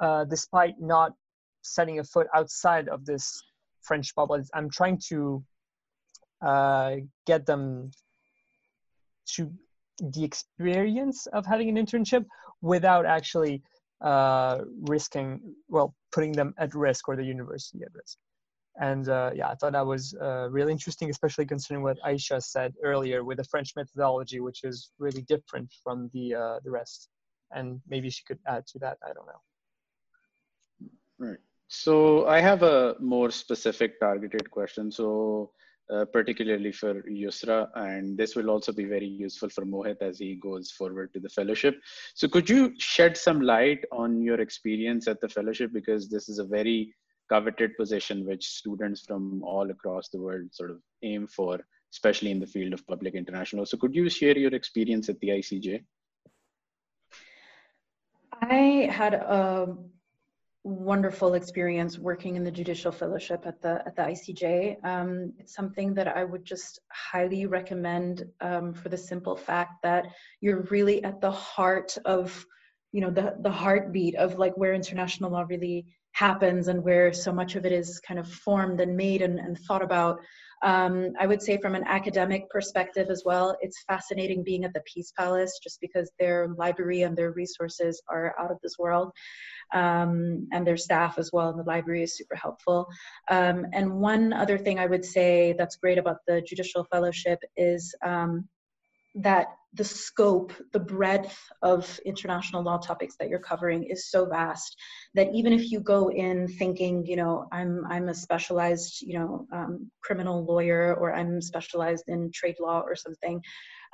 [0.00, 1.12] uh, despite not
[1.62, 3.42] setting a foot outside of this
[3.82, 4.42] French bubble.
[4.54, 5.42] I'm trying to
[7.26, 7.90] get them
[9.34, 9.52] to
[10.00, 12.24] the experience of having an internship
[12.62, 13.62] without actually
[14.00, 18.16] uh, risking, well, putting them at risk or the university at risk.
[18.78, 22.74] And uh, yeah, I thought that was uh, really interesting, especially considering what Aisha said
[22.82, 27.08] earlier with the French methodology, which is really different from the uh, the rest.
[27.52, 28.98] And maybe she could add to that.
[29.04, 30.88] I don't know.
[31.18, 31.38] Right.
[31.68, 34.90] So I have a more specific targeted question.
[34.90, 35.52] So
[35.92, 40.36] uh, particularly for Yusra, and this will also be very useful for Mohit as he
[40.36, 41.80] goes forward to the fellowship.
[42.14, 46.38] So could you shed some light on your experience at the fellowship because this is
[46.38, 46.94] a very
[47.30, 51.60] coveted position which students from all across the world sort of aim for,
[51.92, 53.64] especially in the field of public international.
[53.64, 55.84] So could you share your experience at the ICJ?
[58.42, 59.76] I had a
[60.62, 64.84] wonderful experience working in the judicial fellowship at the at the ICJ.
[64.84, 70.08] Um, it's something that I would just highly recommend um, for the simple fact that
[70.40, 72.44] you're really at the heart of,
[72.92, 77.32] you know, the the heartbeat of like where international law really happens and where so
[77.32, 80.18] much of it is kind of formed and made and, and thought about.
[80.62, 84.82] Um, I would say from an academic perspective as well, it's fascinating being at the
[84.92, 89.12] Peace Palace just because their library and their resources are out of this world
[89.72, 92.86] um, and their staff as well in the library is super helpful.
[93.30, 97.94] Um, and one other thing I would say that's great about the Judicial Fellowship is
[98.04, 98.46] um,
[99.14, 104.76] that the scope, the breadth of international law topics that you're covering is so vast
[105.14, 109.46] that even if you go in thinking, you know, I'm I'm a specialized, you know,
[109.52, 113.40] um, criminal lawyer or I'm specialized in trade law or something,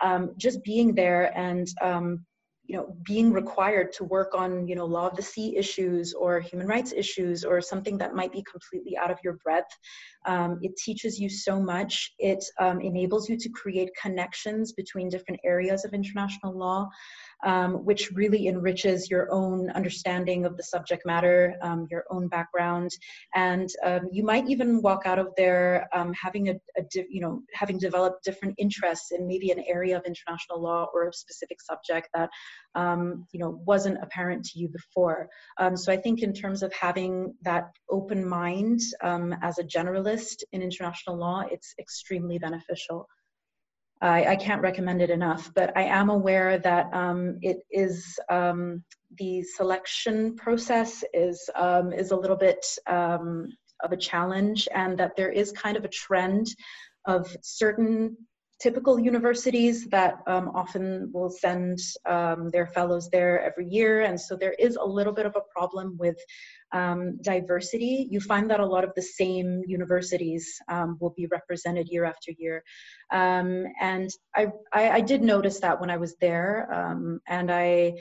[0.02, 2.24] um, just being there and um,
[2.66, 6.40] you know being required to work on you know law of the sea issues or
[6.40, 9.78] human rights issues or something that might be completely out of your breadth
[10.26, 12.12] um, it teaches you so much.
[12.18, 16.88] It um, enables you to create connections between different areas of international law
[17.44, 22.90] um, which really enriches your own understanding of the subject matter, um, your own background,
[23.34, 27.42] and um, you might even walk out of there um, having a, a you know
[27.52, 32.08] having developed different interests in maybe an area of international law or a specific subject
[32.14, 32.30] that
[32.74, 35.28] um, you know wasn't apparent to you before.
[35.74, 41.16] So I think in terms of having that open mind as a generalist in international
[41.16, 43.08] law, it's extremely beneficial.
[44.00, 48.84] I, I, can't recommend it enough, but I am aware that um, it is um,
[49.18, 53.48] the selection process is um, is a little bit um,
[53.82, 56.48] of a challenge, and that there is kind of a trend
[57.06, 58.16] of certain
[58.60, 64.36] typical universities that um, often will send um, their fellows there every year, and so
[64.36, 66.16] there is a little bit of a problem with
[66.72, 71.88] um, diversity, you find that a lot of the same universities um, will be represented
[71.88, 72.62] year after year.
[73.12, 77.94] Um, and I, I, I, did notice that when I was there, um, and I,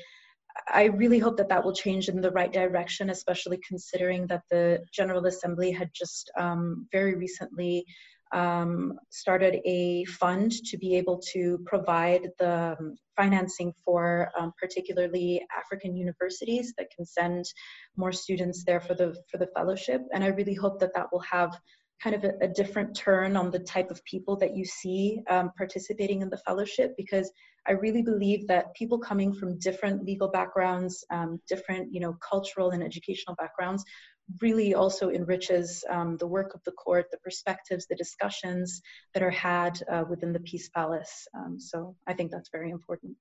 [0.68, 4.84] I really hope that that will change in the right direction, especially considering that the
[4.92, 6.32] General Assembly had just
[6.92, 7.86] very recently
[8.32, 15.46] um, started a fund to be able to provide the um, financing for um, particularly
[15.58, 17.46] African universities that can send
[17.96, 20.02] more students there for the for the fellowship.
[20.14, 21.58] And I really hope that that will have
[22.04, 25.52] kind of a, a different turn on the type of people that you see um,
[25.58, 27.32] participating in the fellowship because
[27.68, 32.72] I really believe that people coming from different legal backgrounds, um, different you know cultural
[32.72, 33.84] and educational backgrounds
[34.42, 38.82] really also enriches um, the work of the court, the perspectives, the discussions
[39.14, 41.28] that are had uh, within the Peace Palace.
[41.38, 43.16] Um, so I think that's very important.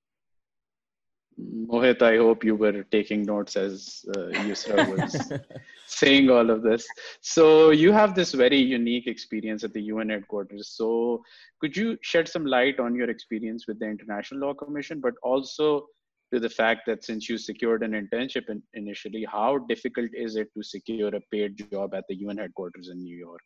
[1.40, 5.32] Mohit, I hope you were taking notes as uh, Yusra was
[5.86, 6.86] saying all of this.
[7.22, 10.68] So you have this very unique experience at the UN headquarters.
[10.68, 11.24] So
[11.60, 15.86] could you shed some light on your experience with the International Law Commission, but also
[16.32, 20.48] to the fact that since you secured an internship in, initially, how difficult is it
[20.54, 23.42] to secure a paid job at the UN headquarters in New York?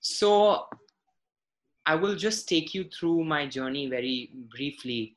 [0.00, 0.66] So
[1.86, 5.14] I will just take you through my journey very briefly.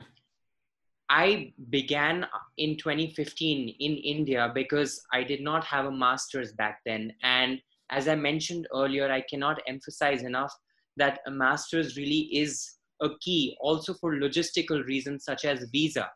[1.10, 2.26] I began
[2.58, 7.14] in 2015 in India because I did not have a master's back then.
[7.22, 7.60] And
[7.90, 10.54] as I mentioned earlier, I cannot emphasize enough
[10.96, 16.10] that a master's really is a key also for logistical reasons such as visa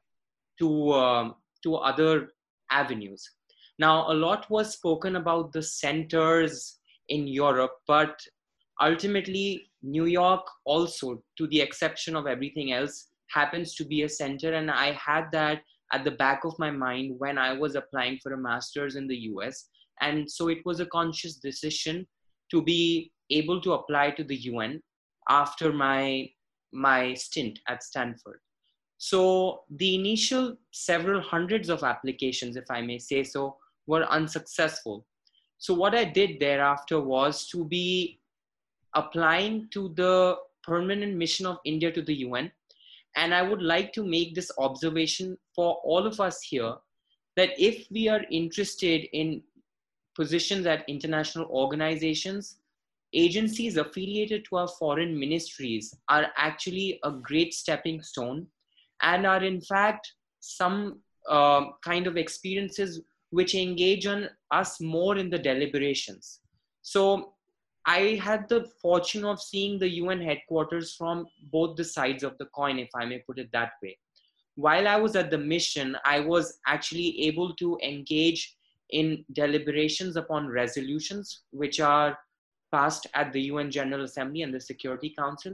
[0.59, 2.33] to, um, to other
[2.71, 3.29] avenues.
[3.77, 6.79] Now, a lot was spoken about the centers
[7.09, 8.19] in Europe, but
[8.81, 14.53] ultimately, New York also, to the exception of everything else, happens to be a center.
[14.53, 15.61] And I had that
[15.91, 19.17] at the back of my mind when I was applying for a master's in the
[19.33, 19.69] US.
[20.01, 22.07] And so it was a conscious decision
[22.51, 24.81] to be able to apply to the UN
[25.29, 26.29] after my
[26.75, 28.39] my stint at Stanford.
[28.97, 33.57] So the initial several hundreds of applications, if I may say so,
[33.87, 35.05] were unsuccessful.
[35.57, 38.19] So what I did thereafter was to be
[38.93, 42.51] applying to the permanent mission of India to the UN.
[43.15, 46.75] And I would like to make this observation for all of us here
[47.35, 49.41] that if we are interested in
[50.15, 52.57] positions at international organizations,
[53.13, 58.47] agencies affiliated to our foreign ministries are actually a great stepping stone
[59.01, 60.99] and are in fact some
[61.29, 63.01] uh, kind of experiences
[63.31, 66.39] which engage on us more in the deliberations.
[66.81, 67.33] So
[67.85, 72.45] I had the fortune of seeing the UN headquarters from both the sides of the
[72.45, 73.97] coin, if I may put it that way.
[74.55, 78.55] While I was at the mission, I was actually able to engage
[78.91, 82.17] in deliberations upon resolutions which are
[82.71, 85.53] passed at the UN General Assembly and the Security Council.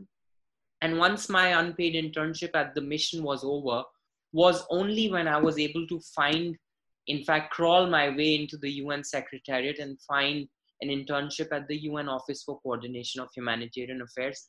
[0.82, 3.84] And once my unpaid internship at the mission was over,
[4.34, 6.58] was only when I was able to find,
[7.08, 10.48] in fact, crawl my way into the UN Secretariat and find
[10.82, 14.48] an internship at the UN Office for Coordination of Humanitarian Affairs.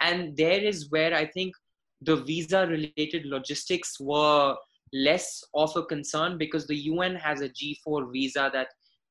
[0.00, 1.54] And there is where I think
[2.00, 4.56] the visa related logistics were
[4.92, 8.68] less of a concern because the UN has a G4 visa that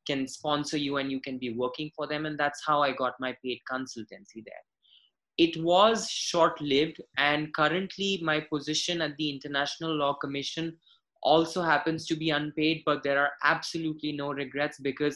[0.08, 2.26] can sponsor you and you can be working for them.
[2.26, 4.64] And that's how I got my paid consultancy there.
[5.38, 10.76] It was short lived, and currently, my position at the International Law Commission
[11.22, 15.16] also happens to be unpaid, but there are absolutely no regrets because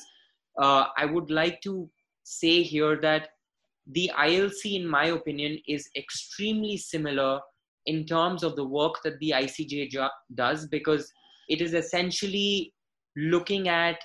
[0.60, 1.90] uh, I would like to
[2.24, 3.30] say here that
[3.88, 7.40] the ILC, in my opinion, is extremely similar
[7.88, 9.98] in terms of the work that the ICJ
[10.36, 11.12] does because
[11.50, 12.74] it is essentially
[13.16, 14.00] looking at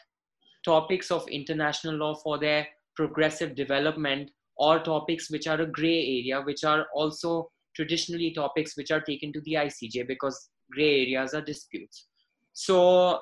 [0.66, 6.42] topics of international law for their progressive development or topics which are a gray area,
[6.42, 11.42] which are also traditionally topics which are taken to the ICJ because gray areas are
[11.42, 12.06] disputes.
[12.52, 13.20] So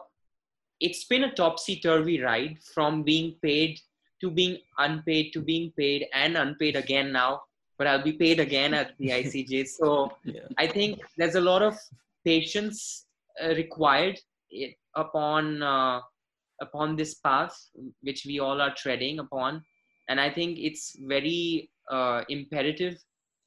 [0.81, 3.79] it's been a topsy turvy ride from being paid
[4.21, 7.43] to being unpaid to being paid and unpaid again now
[7.79, 9.69] but I'll be paid again at the ICJ.
[9.79, 10.41] So yeah.
[10.59, 11.79] I think there's a lot of
[12.25, 13.07] patience
[13.43, 14.19] uh, required
[14.53, 16.01] eh, upon uh,
[16.67, 17.55] upon this path,
[18.09, 19.63] which we all are treading upon.
[20.09, 22.97] And I think it's very uh, imperative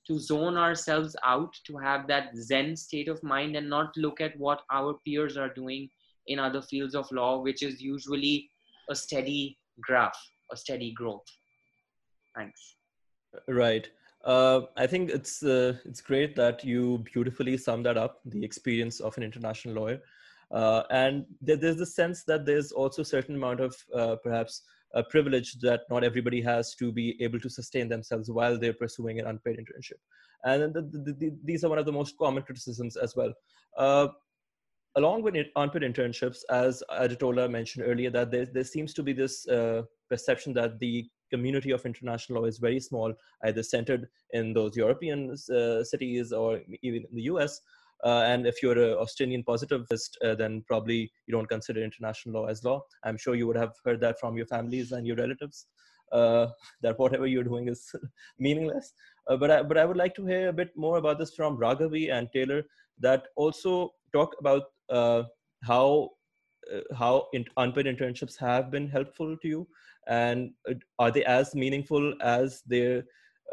[0.07, 4.37] to zone ourselves out, to have that Zen state of mind, and not look at
[4.45, 5.89] what our peers are doing
[6.27, 8.49] in other fields of law, which is usually
[8.89, 10.17] a steady graph,
[10.51, 11.25] a steady growth.
[12.35, 12.75] Thanks.
[13.47, 13.89] Right.
[14.23, 18.99] Uh, I think it's uh, it's great that you beautifully summed that up, the experience
[18.99, 19.99] of an international lawyer,
[20.51, 24.63] uh, and there, there's the sense that there's also a certain amount of uh, perhaps
[24.93, 29.19] a privilege that not everybody has to be able to sustain themselves while they're pursuing
[29.19, 29.99] an unpaid internship,
[30.43, 33.33] and the, the, the, these are one of the most common criticisms as well.
[33.77, 34.07] Uh,
[34.97, 39.47] along with unpaid internships, as Adetola mentioned earlier, that there, there seems to be this
[39.47, 44.75] uh, perception that the community of international law is very small, either centered in those
[44.75, 47.61] European uh, cities or even in the US.
[48.03, 52.47] Uh, and if you're an Austinian positivist, uh, then probably you don't consider international law
[52.47, 52.81] as law.
[53.03, 55.67] I'm sure you would have heard that from your families and your relatives,
[56.11, 56.47] uh,
[56.81, 57.91] that whatever you're doing is
[58.39, 58.93] meaningless.
[59.27, 61.57] Uh, but, I, but I would like to hear a bit more about this from
[61.57, 62.63] Raghavi and Taylor
[62.99, 65.23] that also talk about uh,
[65.63, 66.09] how
[66.95, 69.67] how in, unpaid internships have been helpful to you
[70.07, 73.03] and uh, are they as meaningful as they're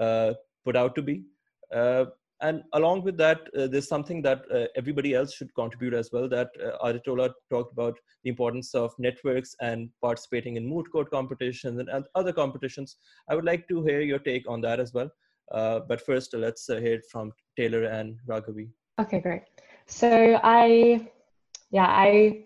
[0.00, 0.32] uh,
[0.64, 1.24] put out to be
[1.72, 2.06] uh,
[2.46, 6.28] and along with that uh, there's something that uh, everybody else should contribute as well
[6.28, 11.78] that uh, Adetola talked about the importance of networks and participating in moot court competitions
[11.80, 12.96] and, and, other competitions.
[13.30, 15.10] I would like to hear your take on that as well.
[15.52, 18.68] Uh, but first let's hear it from taylor and raghavi.
[19.00, 19.42] Okay great.
[19.86, 21.08] So i
[21.70, 22.44] yeah i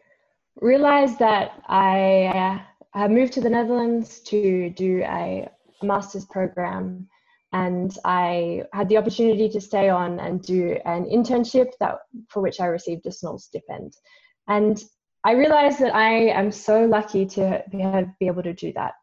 [0.61, 5.49] realized that i I moved to the Netherlands to do a
[5.83, 7.09] master's program
[7.53, 12.61] and I had the opportunity to stay on and do an internship that for which
[12.61, 13.95] I received a small stipend.
[14.49, 14.83] And
[15.25, 18.95] I realized that I am so lucky to be able to do that.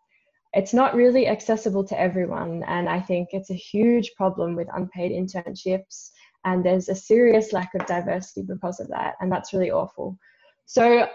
[0.53, 5.11] It's not really accessible to everyone, and I think it's a huge problem with unpaid
[5.11, 6.11] internships.
[6.45, 10.17] And there's a serious lack of diversity because of that, and that's really awful.
[10.65, 11.07] So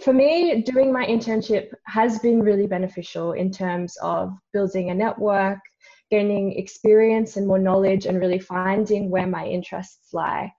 [0.00, 5.58] for me, doing my internship has been really beneficial in terms of building a network,
[6.10, 10.52] gaining experience and more knowledge, and really finding where my interests lie.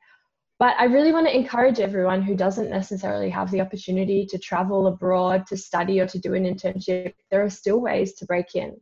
[0.60, 4.88] But I really want to encourage everyone who doesn't necessarily have the opportunity to travel
[4.88, 7.14] abroad to study or to do an internship.
[7.32, 8.76] There are still ways to break in.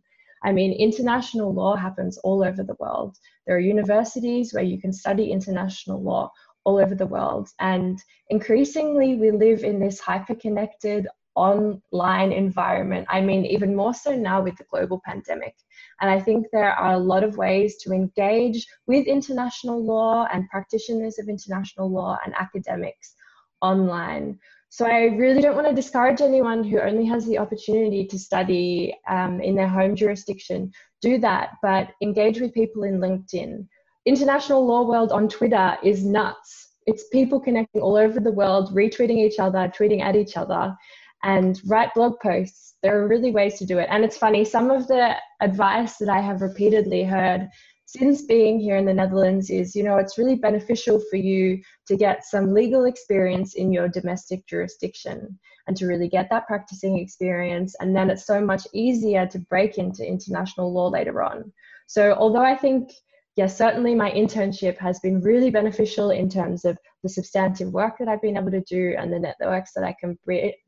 [0.43, 3.17] I mean, international law happens all over the world.
[3.45, 6.31] There are universities where you can study international law
[6.63, 7.49] all over the world.
[7.59, 7.99] And
[8.29, 11.07] increasingly, we live in this hyper connected
[11.37, 13.07] online environment.
[13.09, 15.55] I mean, even more so now with the global pandemic.
[16.01, 20.49] And I think there are a lot of ways to engage with international law and
[20.49, 23.13] practitioners of international law and academics
[23.61, 24.39] online.
[24.69, 28.93] So I really don't want to discourage anyone who only has the opportunity to study
[29.07, 30.71] um, in their home jurisdiction.
[31.01, 33.65] Do that, but engage with people in LinkedIn.
[34.05, 36.67] International Law World on Twitter is nuts.
[36.85, 40.75] It's people connecting all over the world, retweeting each other, tweeting at each other,
[41.23, 42.75] and write blog posts.
[42.83, 43.87] There are really ways to do it.
[43.89, 47.49] And it's funny, some of the advice that I have repeatedly heard
[47.87, 51.95] since being here in the Netherlands is, you know, it's really beneficial for you to
[51.95, 57.75] get some legal experience in your domestic jurisdiction and to really get that practicing experience.
[57.79, 61.51] And then it's so much easier to break into international law later on.
[61.87, 62.91] So, although I think,
[63.37, 68.07] yes, certainly my internship has been really beneficial in terms of the substantive work that
[68.07, 70.17] I've been able to do and the networks that I can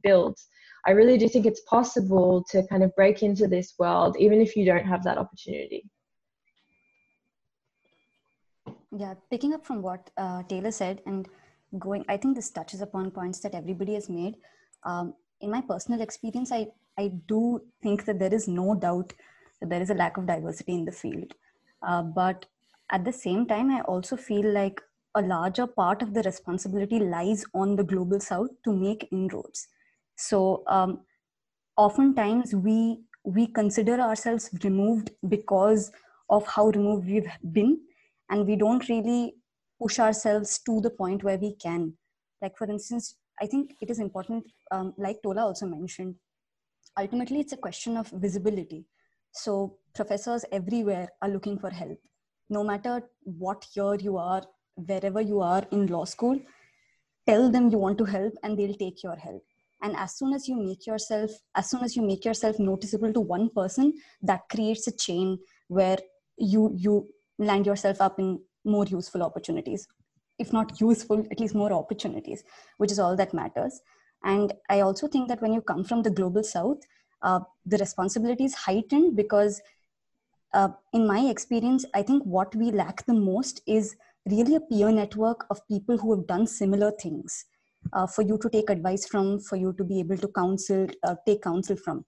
[0.03, 0.38] build.
[0.86, 4.55] I really do think it's possible to kind of break into this world, even if
[4.55, 5.84] you don't have that opportunity.
[8.95, 11.28] Yeah, picking up from what uh, Taylor said and
[11.78, 14.36] going, I think this touches upon points that everybody has made.
[14.84, 16.67] Um, in my personal experience, I,
[16.97, 19.13] I do think that there is no doubt
[19.59, 21.34] that there is a lack of diversity in the field.
[21.82, 22.45] Uh, but
[22.91, 24.81] at the same time, I also feel like
[25.15, 29.67] a larger part of the responsibility lies on the global south to make inroads.
[30.15, 31.01] So um,
[31.77, 35.91] oftentimes we we consider ourselves removed because
[36.29, 37.79] of how removed we've been
[38.29, 39.35] and we don't really
[39.81, 41.93] push ourselves to the point where we can.
[42.41, 46.15] Like for instance i think it is important um, like tola also mentioned
[46.97, 48.85] ultimately it's a question of visibility.
[49.31, 51.99] So professors everywhere are looking for help
[52.50, 54.43] no matter what year you are
[54.76, 56.39] wherever you are in law school
[57.30, 59.43] tell them you want to help and they'll take your help.
[59.82, 63.22] And as soon as you make yourself as soon as you make yourself noticeable to
[63.22, 65.38] one person that creates a chain
[65.68, 66.00] where
[66.38, 69.88] you you land yourself up in more useful opportunities.
[70.38, 72.43] If not useful at least more opportunities
[72.78, 73.80] which is all that matters.
[74.24, 76.88] And i also think that when you come from the global south
[77.22, 79.62] uh, the responsibility is heightened because
[80.54, 83.95] uh, in my experience i think what we lack the most is
[84.26, 87.45] really a peer network of people who have done similar things
[87.93, 91.16] uh, for you to take advice from for you to be able to counsel uh,
[91.26, 92.06] take counsel from.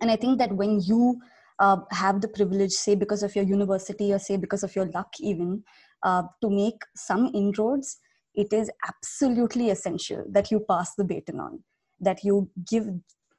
[0.00, 1.20] And i think that when you
[1.58, 5.08] uh, have the privilege, say because of your university or say because of your luck,
[5.20, 5.62] even
[6.02, 7.98] uh, to make some inroads,
[8.34, 11.62] it is absolutely essential that you pass the baton on,
[12.00, 12.88] that you give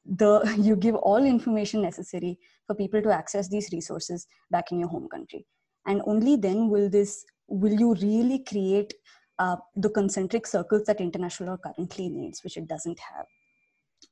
[0.06, 4.90] the you give all information necessary for people to access these resources back in your
[4.90, 5.46] home country,
[5.86, 8.94] and only then will this will you really create
[9.40, 13.26] uh, the concentric circles that international law currently needs, which it doesn't have.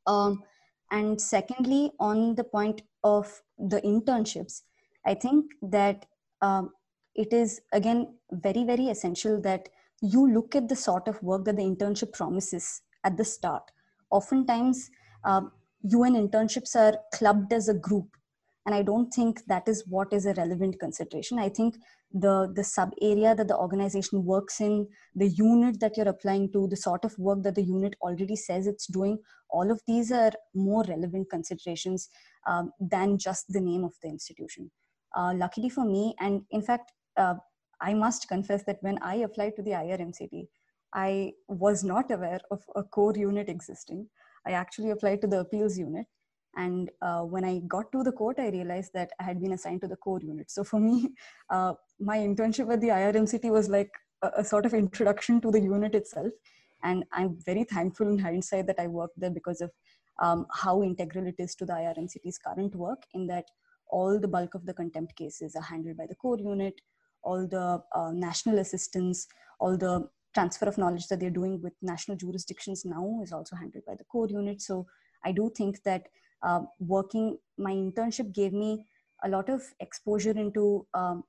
[0.08, 0.44] Um,
[0.92, 4.62] and secondly, on the point of the internships,
[5.06, 6.06] I think that
[6.42, 6.72] um,
[7.16, 9.70] it is again very, very essential that
[10.02, 13.64] you look at the sort of work that the internship promises at the start.
[14.10, 14.90] Oftentimes,
[15.24, 15.42] uh,
[15.84, 18.08] UN internships are clubbed as a group.
[18.66, 21.40] And i don't think that is what is a relevant consideration.
[21.40, 21.78] I think
[22.14, 26.68] the the sub area that the organization works in the unit that you're applying to
[26.68, 29.18] the sort of work that the unit already says it's doing
[29.50, 32.10] all of these are more relevant considerations
[32.48, 34.70] um, than just the name of the institution.
[35.16, 37.36] Uh, luckily for me and in fact uh,
[37.82, 40.48] i must confess that when i applied to the irmct
[40.94, 44.08] i was not aware of a core unit existing
[44.46, 46.06] i actually applied to the appeals unit
[46.56, 49.82] and uh, when I got to the court, I realized that I had been assigned
[49.82, 50.52] to the core unit.
[50.52, 51.14] So for me,
[51.50, 55.62] uh, my internship at the IRMCT was like a, a, sort of introduction to the
[55.62, 56.32] unit itself.
[56.84, 59.72] And I'm very thankful in hindsight that I worked there because of
[60.22, 63.46] um, how integral it is to the IRMCT's current work, in that
[63.90, 66.74] all the bulk of the contempt cases are handled by the core unit,
[67.24, 69.28] all the uh, national assistance,
[69.60, 73.84] all the transfer of knowledge that they're doing with national jurisdictions now is also handled
[73.86, 74.62] by the core unit.
[74.62, 74.88] So
[75.24, 76.08] I do think that
[76.44, 78.86] uh, working my internship gave me
[79.24, 81.24] a lot of exposure into um,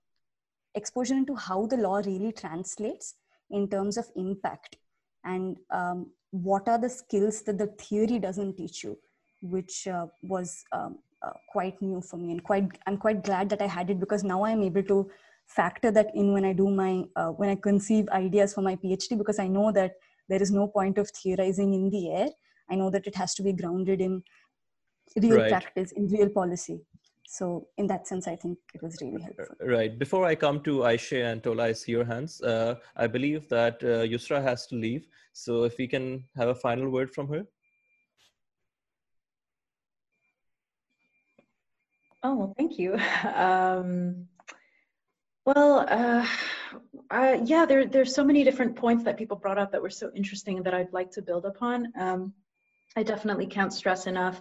[0.75, 3.15] exposure into how the law really translates
[3.51, 4.77] in terms of impact
[5.25, 8.99] and um, what are the skills that the theory doesn't teach you
[9.43, 13.61] which uh, was um, uh, quite new for me and quite i'm quite glad that
[13.61, 15.11] i had it because now i'm able to
[15.57, 19.19] factor that in when i do my uh, when i conceive ideas for my phd
[19.19, 19.93] because i know that
[20.29, 22.29] there is no point of theorizing in the air.
[22.71, 24.23] I know that it has to be grounded in
[25.17, 25.51] real right.
[25.51, 26.81] practice in real policy.
[27.27, 29.57] So in that sense i think it was really helpful.
[29.77, 29.99] right.
[29.99, 32.41] Before i come to aisha and tola i see your hands.
[32.43, 35.07] Uh, i believe that uh, yusra has to leave.
[35.33, 37.43] So if we can have a final word from her.
[42.23, 42.99] Oh well thank you.
[43.47, 44.29] Um,
[45.45, 46.27] well uh,
[47.11, 50.11] uh, yeah there, there's so many different points that people brought up that were so
[50.15, 51.93] interesting that i'd like to build upon.
[51.99, 52.33] Um,
[52.97, 54.41] I definitely can't stress enough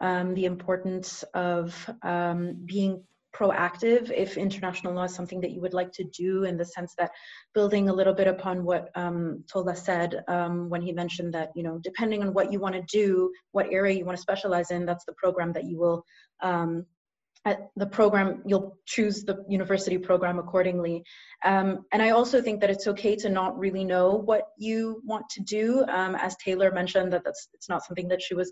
[0.00, 5.72] um, the importance of um, being proactive if international law is something that you would
[5.72, 7.10] like to do in the sense that
[7.54, 11.62] building a little bit upon what um, Tola said um, when he mentioned that you
[11.62, 14.84] know depending on what you want to do what area you want to specialize in
[14.84, 16.04] that's the program that you will
[16.42, 16.84] um,
[17.44, 21.02] at the program, you'll choose the university program accordingly.
[21.44, 25.28] Um, and I also think that it's okay to not really know what you want
[25.30, 25.84] to do.
[25.88, 28.50] Um, as Taylor mentioned, that that's it's not something that she was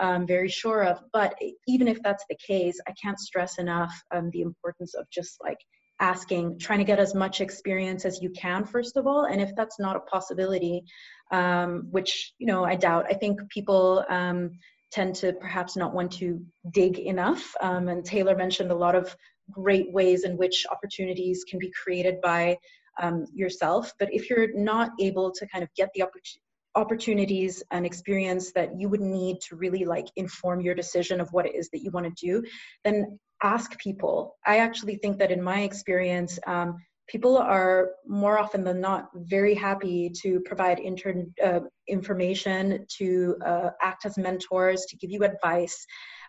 [0.00, 0.98] um, very sure of.
[1.12, 1.36] But
[1.68, 5.58] even if that's the case, I can't stress enough um, the importance of just like
[6.00, 9.24] asking, trying to get as much experience as you can, first of all.
[9.24, 10.82] And if that's not a possibility,
[11.30, 14.58] um, which you know I doubt, I think people um,
[14.92, 16.40] tend to perhaps not want to
[16.70, 17.54] dig enough.
[17.60, 19.14] Um, and Taylor mentioned a lot of
[19.50, 22.56] great ways in which opportunities can be created by
[23.00, 23.92] um, yourself.
[23.98, 26.04] But if you're not able to kind of get the
[26.74, 31.46] opportunities and experience that you would need to really like inform your decision of what
[31.46, 32.42] it is that you want to do,
[32.84, 34.36] then ask people.
[34.46, 36.76] I actually think that in my experience, um,
[37.12, 43.68] people are more often than not very happy to provide inter, uh, information, to uh,
[43.82, 45.86] act as mentors, to give you advice.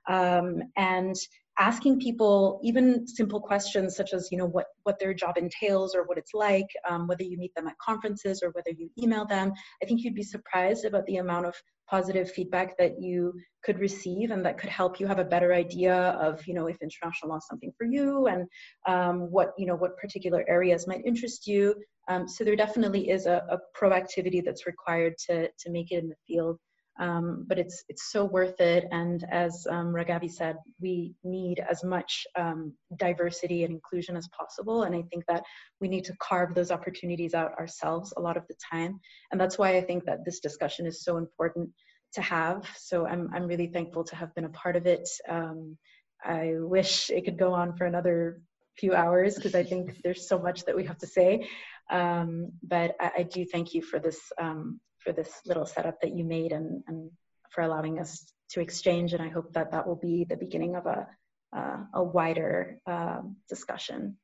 [0.09, 1.15] Um, and
[1.59, 6.03] asking people even simple questions such as you know what what their job entails or
[6.03, 9.51] what it's like um, whether you meet them at conferences or whether you email them
[9.81, 11.55] i think you'd be surprised about the amount of
[11.89, 13.33] positive feedback that you
[13.63, 16.77] could receive and that could help you have a better idea of you know if
[16.81, 18.47] international law is something for you and
[18.87, 21.75] um, what you know what particular areas might interest you.
[22.09, 26.09] Um, so there definitely is a, a proactivity that's required to to make it in
[26.09, 26.57] the field
[26.99, 28.85] um, but it's it's so worth it.
[28.91, 34.83] And as um, Raghavi said, we need as much um, diversity and inclusion as possible.
[34.83, 35.43] And I think that
[35.79, 38.99] we need to carve those opportunities out ourselves a lot of the time.
[39.31, 41.69] And that's why I think that this discussion is so important
[42.13, 42.67] to have.
[42.77, 45.07] So I'm I'm really thankful to have been a part of it.
[45.27, 45.77] Um,
[46.23, 48.41] I wish it could go on for another
[48.77, 51.47] few hours because I think there's so much that we have to say.
[51.91, 56.15] Um, but I, I, do thank you for this um, for this little setup that
[56.15, 57.09] you made and, and
[57.51, 59.13] for allowing us to exchange.
[59.13, 61.07] And I hope that that will be the beginning of a,
[61.55, 64.17] uh, a wider uh, discussion.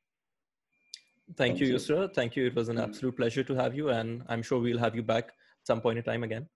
[1.36, 2.12] Thank, Thank you, Yusra.
[2.12, 2.46] Thank you.
[2.46, 2.82] It was an mm.
[2.82, 5.98] absolute pleasure to have you, and I'm sure we'll have you back at some point
[5.98, 6.48] in time again.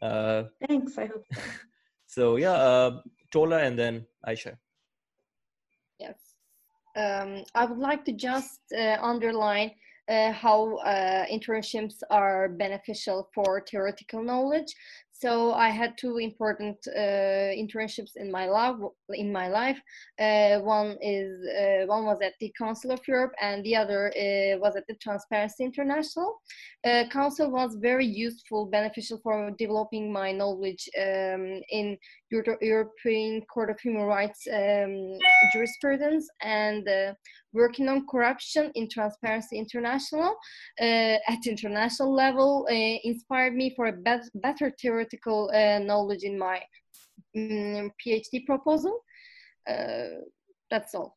[0.00, 0.96] Uh, Thanks.
[0.96, 1.40] I hope so.
[2.06, 4.56] so yeah, uh, Tola and then Aisha.
[5.98, 6.16] Yes.
[6.96, 9.72] Um, I would like to just uh, underline
[10.12, 14.74] uh, how uh, internships are beneficial for theoretical knowledge.
[15.22, 18.74] So I had two important uh, internships in my life.
[19.10, 19.80] In my life,
[20.18, 24.58] uh, one is uh, one was at the Council of Europe, and the other uh,
[24.58, 26.40] was at the Transparency International.
[27.12, 31.96] Council was very useful, beneficial for developing my knowledge um, in
[32.32, 35.18] Euro European Court of Human Rights um,
[35.52, 36.88] jurisprudence and
[37.52, 40.34] working on corruption in Transparency International
[40.80, 42.66] at international level
[43.04, 46.60] inspired me for a be better theoretical uh, knowledge in my
[47.36, 48.98] um, PhD proposal.
[49.68, 50.22] Uh,
[50.70, 51.16] that's all.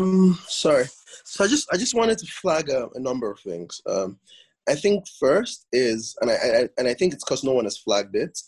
[0.00, 0.86] Um, sorry.
[1.24, 3.80] So I just I just wanted to flag a, a number of things.
[3.86, 4.18] Um,
[4.68, 7.78] I think first is, and I, I and I think it's because no one has
[7.78, 8.38] flagged it,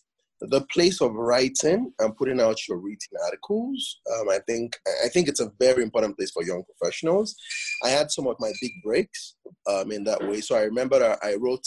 [0.41, 4.01] the place of writing and putting out your written articles.
[4.19, 7.35] Um, I think I think it's a very important place for young professionals.
[7.83, 10.41] I had some of my big breaks um, in that way.
[10.41, 11.67] So I remember I wrote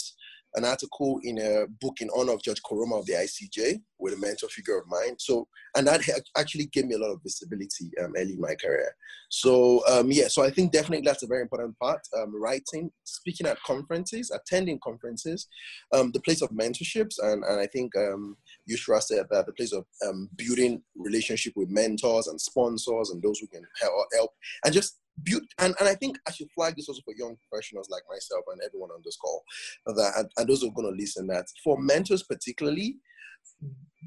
[0.54, 4.18] an article in a book in honor of Judge Koroma of the ICJ with a
[4.18, 5.16] mentor figure of mine.
[5.18, 5.46] So,
[5.76, 6.02] and that
[6.36, 8.94] actually gave me a lot of visibility um, early in my career.
[9.30, 12.00] So, um, yeah, so I think definitely that's a very important part.
[12.16, 15.48] Um, writing, speaking at conferences, attending conferences,
[15.92, 18.36] um, the place of mentorships, and, and I think um,
[18.70, 23.38] Yusra said that the place of um, building relationship with mentors and sponsors and those
[23.38, 24.30] who can help,
[24.64, 27.88] and just build, and, and I think I should flag this also for young professionals
[27.90, 29.42] like myself and everyone on this call,
[29.86, 32.96] that and, and those who are going to listen, that for mentors particularly,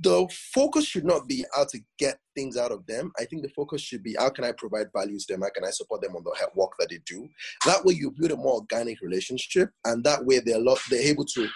[0.01, 3.11] the focus should not be how to get things out of them.
[3.19, 5.41] I think the focus should be how can I provide value to them?
[5.41, 7.27] How can I support them on the work that they do?
[7.65, 11.25] That way, you build a more organic relationship, and that way they're lot, they're able
[11.25, 11.47] to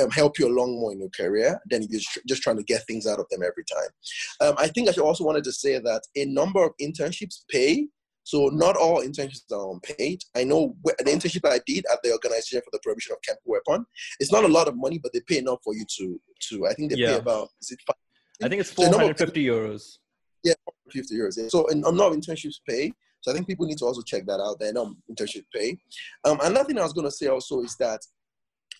[0.00, 2.86] um, help you along more in your career than if you're just trying to get
[2.86, 4.48] things out of them every time.
[4.48, 7.88] Um, I think I also wanted to say that a number of internships pay
[8.28, 10.22] so not all internships are unpaid.
[10.36, 13.86] I know the internship I did at the Organization for the Prohibition of Chemical Weapon,
[14.20, 16.20] it's not a lot of money, but they pay enough for you to
[16.50, 16.66] to.
[16.66, 17.12] I think they yeah.
[17.12, 17.80] pay about is it?
[17.86, 17.96] Five?
[18.44, 19.96] I think it's four hundred fifty euros.
[20.44, 20.52] Yeah,
[20.90, 21.38] fifty euros.
[21.38, 21.48] Yeah.
[21.48, 22.92] So and a lot of internships pay.
[23.22, 24.60] So I think people need to also check that out.
[24.60, 25.78] They know internship pay.
[26.26, 28.00] Um, another thing I was going to say also is that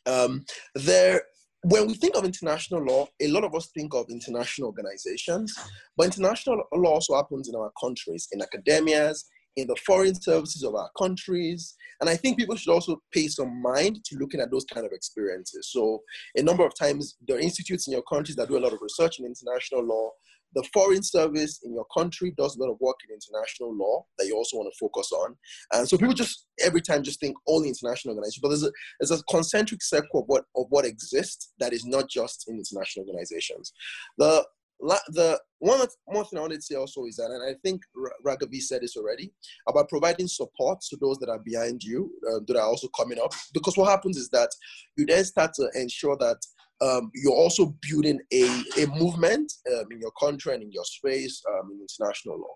[0.04, 0.44] um,
[0.74, 1.22] there
[1.62, 5.58] when we think of international law, a lot of us think of international organizations,
[5.96, 9.24] but international law also happens in our countries, in academias,
[9.58, 11.74] in the foreign services of our countries.
[12.00, 14.92] And I think people should also pay some mind to looking at those kind of
[14.92, 15.70] experiences.
[15.72, 16.02] So,
[16.36, 18.80] a number of times, there are institutes in your countries that do a lot of
[18.80, 20.10] research in international law.
[20.54, 24.26] The foreign service in your country does a lot of work in international law that
[24.26, 25.36] you also want to focus on.
[25.74, 29.20] And so people just every time just think only international organizations, but there's a there's
[29.20, 33.72] a concentric circle of what of what exists that is not just in international organizations.
[34.16, 34.46] The
[34.80, 37.82] the one more thing I wanted to say also is that, and I think
[38.24, 39.32] Raghavi said this already,
[39.68, 43.32] about providing support to those that are behind you, uh, that are also coming up.
[43.52, 44.50] Because what happens is that
[44.96, 46.36] you then start to ensure that
[46.80, 48.44] um, you're also building a,
[48.80, 52.54] a movement um, in your country and in your space um, in international law.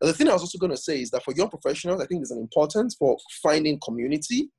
[0.00, 2.06] And the thing I was also going to say is that for young professionals, I
[2.06, 4.50] think there's an importance for finding community.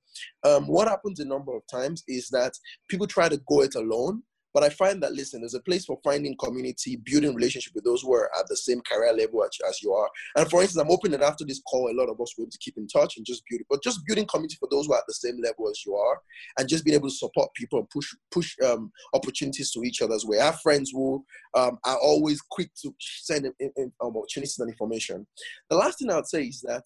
[0.44, 2.54] Um, what happens a number of times is that
[2.90, 4.24] people try to go it alone
[4.56, 8.04] but I find that, listen, there's a place for finding community, building relationship with those
[8.04, 10.10] who are at the same career level as, as you are.
[10.38, 12.46] And for instance, I'm hoping that after this call, a lot of us will be
[12.46, 13.64] able to keep in touch and just build.
[13.70, 16.22] But just building community for those who are at the same level as you are
[16.58, 20.26] and just being able to support people and push push um, opportunities to each other's
[20.26, 20.40] way.
[20.40, 24.70] I have friends who um, are always quick to send in, in, um, opportunities and
[24.70, 25.28] information.
[25.70, 26.84] The last thing I would say is that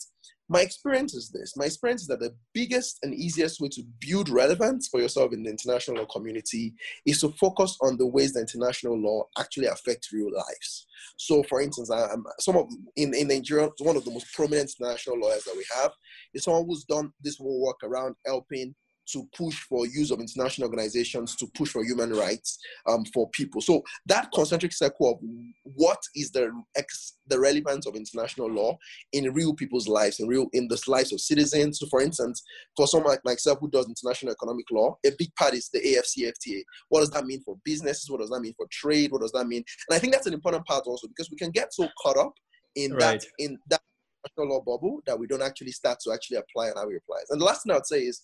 [0.50, 1.56] my experience is this.
[1.56, 5.43] My experience is that the biggest and easiest way to build relevance for yourself in
[5.43, 6.74] the international law community
[7.06, 10.88] is to focus on the ways that international law actually affect real lives.
[11.18, 14.74] So for instance I, am some of in, in nigeria one of the most prominent
[14.80, 15.91] international lawyers that we have
[16.34, 18.74] is someone who's done this whole work around helping
[19.12, 23.62] to push for use of international organizations to push for human rights um, for people.
[23.62, 25.20] So that concentric circle of
[25.64, 28.78] what is the ex, the relevance of international law
[29.14, 31.80] in real people's lives, in real in the lives of citizens.
[31.80, 32.41] So, for instance,
[32.76, 36.64] for someone like myself who does international economic law, a big part is the AFCFTA.
[36.89, 38.10] What does that mean for businesses?
[38.10, 39.12] What does that mean for trade?
[39.12, 39.64] What does that mean?
[39.89, 42.34] And I think that's an important part also because we can get so caught up
[42.76, 43.20] in right.
[43.20, 43.82] that in that
[44.26, 47.18] international law bubble that we don't actually start to actually apply and how we apply.
[47.30, 48.22] And the last thing I would say is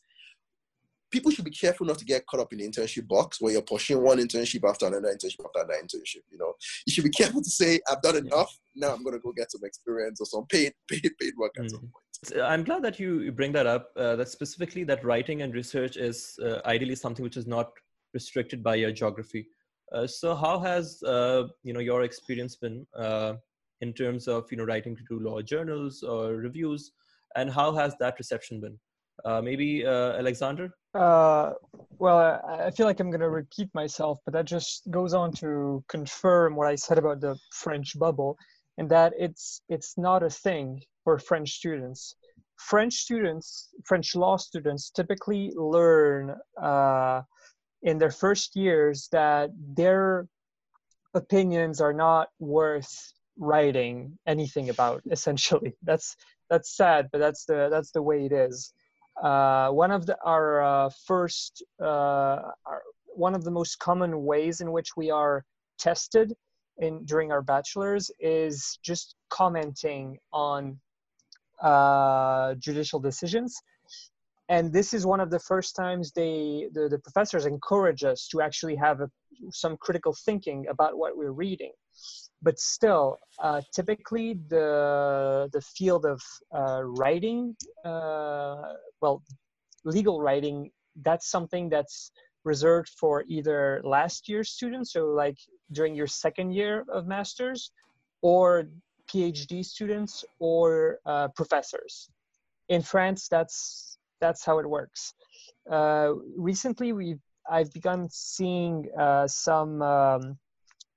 [1.15, 3.61] people should be careful not to get caught up in the internship box where you're
[3.61, 6.23] pushing one internship after another internship after another internship.
[6.29, 6.53] You know,
[6.85, 8.53] you should be careful to say, I've done enough.
[8.75, 11.71] Now I'm going to go get some experience or some paid, paid, paid work at
[11.71, 12.43] some point.
[12.43, 13.91] I'm glad that you bring that up.
[13.95, 17.71] Uh, that specifically, that writing and research is uh, ideally something which is not
[18.13, 19.47] restricted by your geography.
[19.91, 23.33] Uh, so, how has uh, you know your experience been uh,
[23.81, 26.91] in terms of you know writing to law journals or reviews,
[27.35, 28.77] and how has that reception been?
[29.23, 30.73] Uh, maybe Alexander.
[30.95, 31.51] Uh,
[31.99, 35.33] well, I, I feel like I'm going to repeat myself, but that just goes on
[35.33, 38.37] to confirm what I said about the French bubble,
[38.77, 42.15] and that it's it's not a thing for French students.
[42.57, 47.21] French students, French law students, typically learn uh,
[47.83, 50.27] in their first years that their
[51.13, 55.01] opinions are not worth writing anything about.
[55.11, 56.15] Essentially, that's
[56.49, 58.71] that's sad, but that's the that's the way it is
[59.21, 64.61] uh, one of the, our uh, first, uh, our, one of the most common ways
[64.61, 65.43] in which we are
[65.77, 66.33] tested
[66.77, 70.77] in during our bachelor's is just commenting on
[71.61, 73.61] uh, judicial decisions.
[74.49, 78.41] And this is one of the first times they, the, the professors encourage us to
[78.41, 79.09] actually have a,
[79.51, 81.71] some critical thinking about what we're reading
[82.45, 86.21] but still, uh, typically the the field of
[86.53, 89.23] uh, writing, uh, well,
[89.83, 90.69] legal writing,
[91.07, 92.11] that's something that's
[92.43, 95.39] reserved for either last year students, so like
[95.71, 97.71] during your second year of masters,
[98.21, 98.45] or
[99.09, 102.09] PhD students or uh, professors.
[102.69, 105.15] In France, that's that's how it works.
[105.77, 107.17] Uh, recently, we
[107.49, 109.81] I've begun seeing uh, some.
[109.81, 110.37] Um,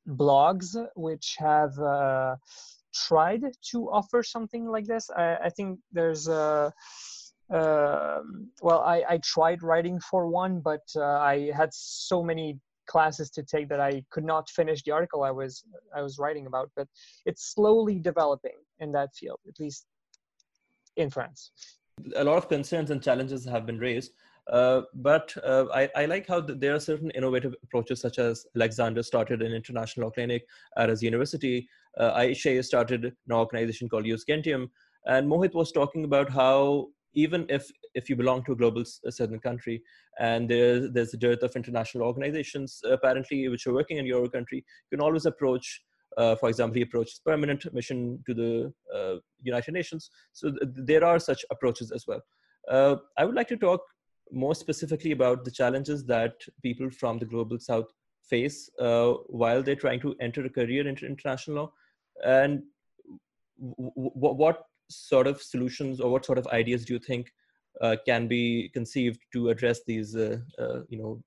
[0.08, 2.36] blogs which have uh,
[2.94, 5.10] tried to offer something like this.
[5.10, 6.72] I, I think there's a
[7.50, 8.20] uh,
[8.60, 13.42] well, I, I tried writing for one, but uh, I had so many classes to
[13.42, 16.70] take that I could not finish the article I was I was writing about.
[16.76, 16.88] But
[17.24, 19.86] it's slowly developing in that field, at least
[20.96, 21.52] in France.
[22.16, 24.12] A lot of concerns and challenges have been raised.
[24.50, 29.02] Uh, but uh, I, I, like how there are certain innovative approaches, such as Alexander
[29.02, 30.44] started an international law clinic
[30.78, 31.68] at his university.
[31.98, 34.70] Uh, Aisha started an organization called Jus Gentium.
[35.04, 39.12] And Mohit was talking about how even if, if you belong to a global a
[39.12, 39.82] certain country
[40.18, 44.58] and there's, there's a dearth of international organizations, apparently, which are working in your country,
[44.58, 45.82] you can always approach
[46.16, 50.10] uh, for example, he approached permanent mission to the uh, United Nations.
[50.32, 52.20] So th- there are such approaches as well.
[52.68, 53.80] Uh, I would like to talk
[54.32, 57.86] more specifically about the challenges that people from the global south
[58.22, 61.72] face uh, while they're trying to enter a career in international law?
[62.24, 62.62] And
[63.60, 67.32] w- w- what sort of solutions or what sort of ideas do you think
[67.80, 71.22] uh, can be conceived to address these uh, uh, you know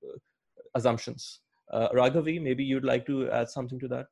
[0.74, 1.40] assumptions?
[1.72, 4.06] Uh, raghavi maybe you'd like to add something to that?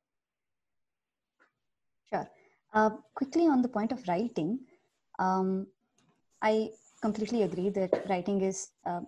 [2.09, 2.28] Sure.
[2.72, 4.59] Uh, quickly on the point of writing
[5.18, 5.66] um,
[6.43, 6.70] i
[7.01, 9.01] completely agree that writing is uh,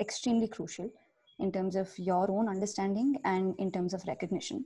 [0.00, 0.90] extremely crucial
[1.38, 4.64] in terms of your own understanding and in terms of recognition.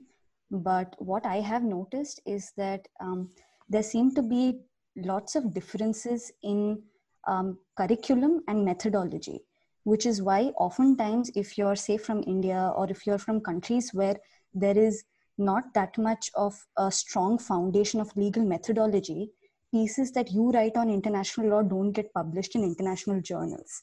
[0.51, 3.29] But what I have noticed is that um,
[3.69, 4.59] there seem to be
[4.95, 6.81] lots of differences in
[7.27, 9.41] um, curriculum and methodology,
[9.83, 14.17] which is why oftentimes, if you're, say, from India or if you're from countries where
[14.53, 15.03] there is
[15.37, 19.31] not that much of a strong foundation of legal methodology,
[19.73, 23.81] pieces that you write on international law don't get published in international journals.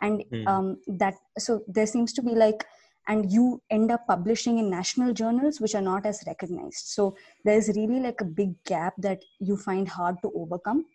[0.00, 0.46] And mm.
[0.46, 2.64] um, that so there seems to be like
[3.06, 6.86] and you end up publishing in national journals which are not as recognized.
[6.86, 10.86] So there's really like a big gap that you find hard to overcome.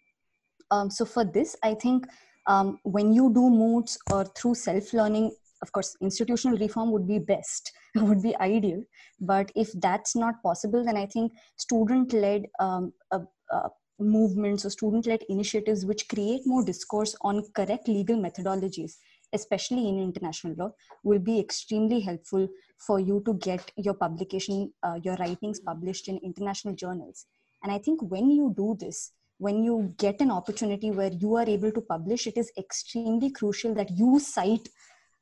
[0.72, 2.06] Um, so for this i think
[2.46, 5.32] um, when you do moocs or through self-learning
[5.64, 8.84] of course institutional reform would be best would be ideal.
[9.20, 13.70] But if that's not possible then i think student-led um, uh, uh,
[14.00, 18.93] movements or student led initiatives which create more discourse on correct legal methodologies,
[19.34, 20.72] especially in international law,
[21.04, 22.47] will be extremely helpful
[22.78, 27.26] for you to get your publication, uh, your writings published in international journals.
[27.64, 31.47] And I think when you do this, when you get an opportunity where you are
[31.47, 34.68] able to publish, it is extremely crucial that you cite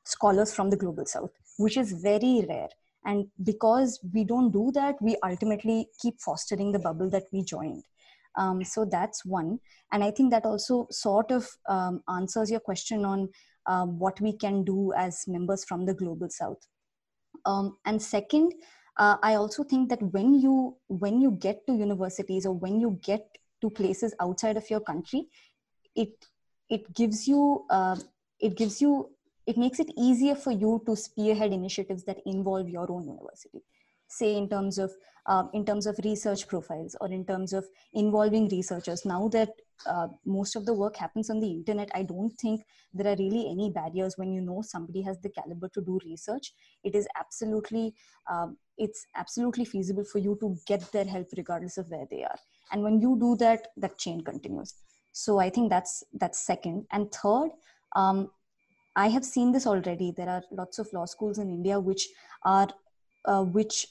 [0.04, 2.70] scholars from the global south, which is very rare.
[3.06, 7.84] And because we don't do that, we ultimately keep fostering the bubble that we joined.
[8.38, 9.60] Um, so that's one.
[9.92, 13.30] And I think that also sort of um, answers your question on
[13.66, 16.66] uh, what we can do as members from the global south.
[17.46, 18.54] Um, and second,
[18.98, 23.00] uh, I also think that when you when you get to universities or when you
[23.04, 23.26] get
[23.62, 25.28] to places outside of your country,
[25.96, 26.14] it
[26.70, 27.96] it gives you uh,
[28.40, 29.10] it gives you
[29.46, 33.62] it makes it easier for you to spearhead initiatives that involve your own university
[34.08, 34.92] say in terms of
[35.28, 39.06] um, in terms of research profiles or in terms of involving researchers.
[39.06, 39.50] Now that
[39.86, 42.62] uh, most of the work happens on the internet i don't think
[42.94, 44.18] there are really any barriers.
[44.18, 46.54] When you know somebody has the caliber to do research
[46.84, 47.94] it is absolutely
[48.30, 52.38] um, it's absolutely feasible for you to get their help regardless of where they are.
[52.72, 54.74] And when you do that that chain continues.
[55.12, 56.86] So i think that's that's second.
[56.92, 57.50] And third
[57.96, 58.32] um,
[58.96, 60.12] i have seen this already.
[60.16, 62.08] There are lots of law schools in india which
[62.44, 62.70] are
[63.26, 63.88] uh, which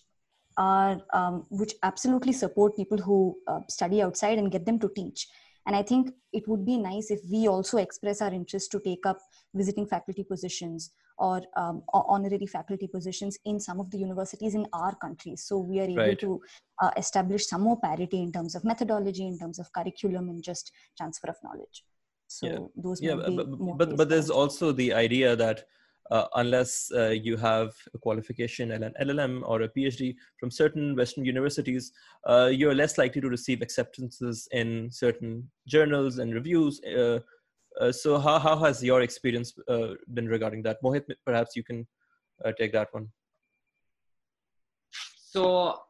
[0.56, 5.28] are um, which absolutely support people who uh, study outside and get them to teach
[5.66, 9.04] and i think it would be nice if we also express our interest to take
[9.06, 9.18] up
[9.54, 14.94] visiting faculty positions or, um, honorary faculty positions in some of the universities in our
[14.96, 16.18] country so we are able right.
[16.18, 16.40] to
[16.82, 20.72] uh, establish some more parity in terms of methodology in terms of curriculum and just
[20.96, 21.84] transfer of knowledge
[22.26, 22.58] so yeah.
[22.76, 25.64] those yeah but but, but there's also the idea that
[26.10, 30.96] uh, unless uh, you have a qualification and an LLM or a PhD from certain
[30.96, 31.92] Western universities,
[32.28, 36.80] uh, you're less likely to receive acceptances in certain journals and reviews.
[36.84, 37.20] Uh,
[37.80, 40.82] uh, so, how, how has your experience uh, been regarding that?
[40.82, 41.86] Mohit, perhaps you can
[42.58, 43.08] take that one.
[44.90, 45.80] So,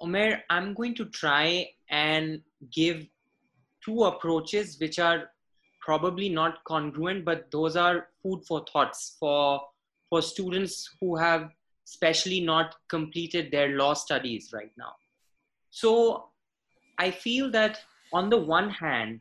[0.00, 2.40] Omer, I'm going to try and
[2.72, 3.06] give
[3.84, 5.30] two approaches which are
[5.88, 9.58] probably not congruent, but those are food for thoughts for,
[10.10, 11.48] for students who have
[11.86, 14.92] especially not completed their law studies right now.
[15.70, 16.26] So
[16.98, 17.80] I feel that
[18.12, 19.20] on the one hand,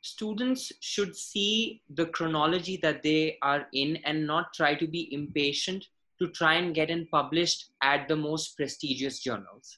[0.00, 5.84] students should see the chronology that they are in and not try to be impatient
[6.18, 9.76] to try and get in published at the most prestigious journals.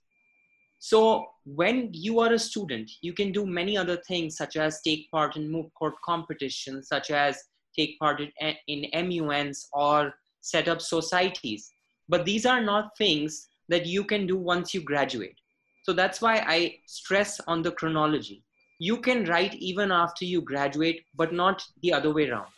[0.81, 5.11] So when you are a student, you can do many other things such as take
[5.11, 7.43] part in moot court competitions, such as
[7.77, 11.71] take part in, in MUNs or set up societies.
[12.09, 15.37] But these are not things that you can do once you graduate.
[15.83, 18.45] So that's why I stress on the chronology.
[18.79, 22.53] You can write even after you graduate, but not the other way around.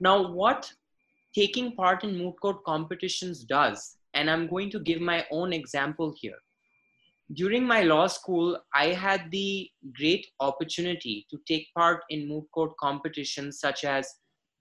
[0.00, 0.72] Now, what
[1.34, 6.14] taking part in moot court competitions does, and I'm going to give my own example
[6.18, 6.38] here
[7.34, 9.68] during my law school, I had the
[9.98, 14.08] great opportunity to take part in moot court competitions such as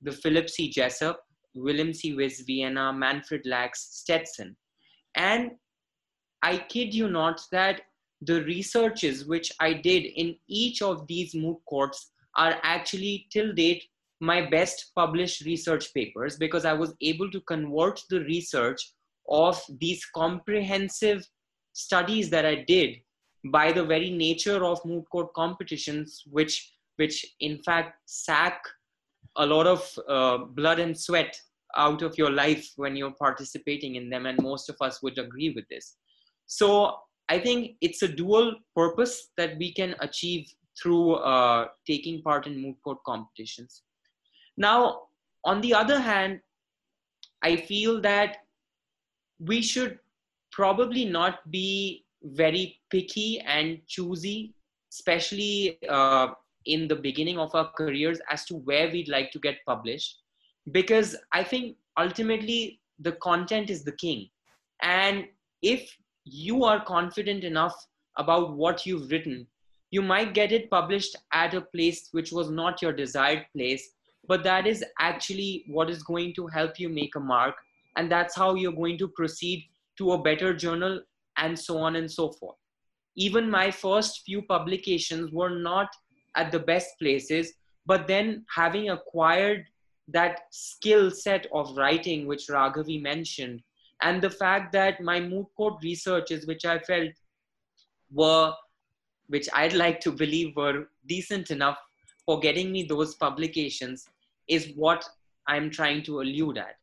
[0.01, 0.69] the Philip C.
[0.69, 1.19] Jessup,
[1.53, 2.13] Willem C.
[2.13, 4.55] Vis Vienna, Manfred Lachs, Stetson.
[5.15, 5.51] And
[6.41, 7.81] I kid you not that
[8.21, 13.83] the researches which I did in each of these moot courts are actually till date
[14.21, 18.81] my best published research papers because I was able to convert the research
[19.29, 21.25] of these comprehensive
[21.75, 23.01] studies that I did
[23.51, 28.63] by the very nature of moot court competitions, which, which in fact sack
[29.35, 31.37] a lot of uh, blood and sweat
[31.75, 34.25] out of your life when you're participating in them.
[34.25, 35.97] And most of us would agree with this.
[36.47, 36.97] So
[37.27, 42.57] I think it's a dual purpose that we can achieve through uh, taking part in
[42.57, 43.83] moot court competitions.
[44.55, 45.01] Now,
[45.43, 46.39] on the other hand,
[47.41, 48.37] I feel that
[49.39, 49.99] we should
[50.55, 54.53] probably not be very picky and choosy,
[54.91, 56.27] especially uh,
[56.65, 60.21] in the beginning of our careers, as to where we'd like to get published.
[60.71, 64.29] Because I think ultimately the content is the king.
[64.81, 65.25] And
[65.61, 67.75] if you are confident enough
[68.17, 69.45] about what you've written,
[69.91, 73.89] you might get it published at a place which was not your desired place,
[74.27, 77.55] but that is actually what is going to help you make a mark.
[77.97, 79.65] And that's how you're going to proceed
[79.97, 81.01] to a better journal
[81.37, 82.57] and so on and so forth.
[83.15, 85.87] Even my first few publications were not
[86.35, 87.53] at the best places,
[87.85, 89.65] but then having acquired
[90.07, 93.61] that skill set of writing, which Raghavi mentioned,
[94.01, 97.11] and the fact that my moot court researches, which I felt
[98.11, 98.53] were,
[99.27, 101.77] which I'd like to believe were decent enough
[102.25, 104.07] for getting me those publications,
[104.47, 105.07] is what
[105.47, 106.75] I'm trying to allude at.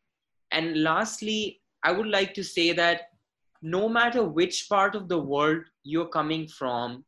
[0.51, 3.03] And lastly, I would like to say that
[3.63, 7.05] no matter which part of the world you're coming from,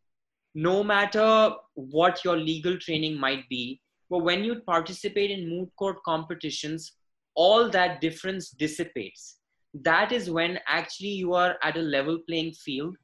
[0.54, 5.96] no matter what your legal training might be, but when you participate in moot court
[6.04, 6.92] competitions,
[7.34, 9.38] all that difference dissipates.
[9.82, 12.96] That is when actually you are at a level playing field.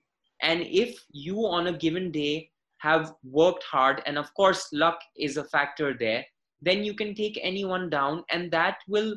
[0.42, 5.36] And if you on a given day have worked hard and of course luck is
[5.36, 6.24] a factor there
[6.62, 9.16] then you can take anyone down and that will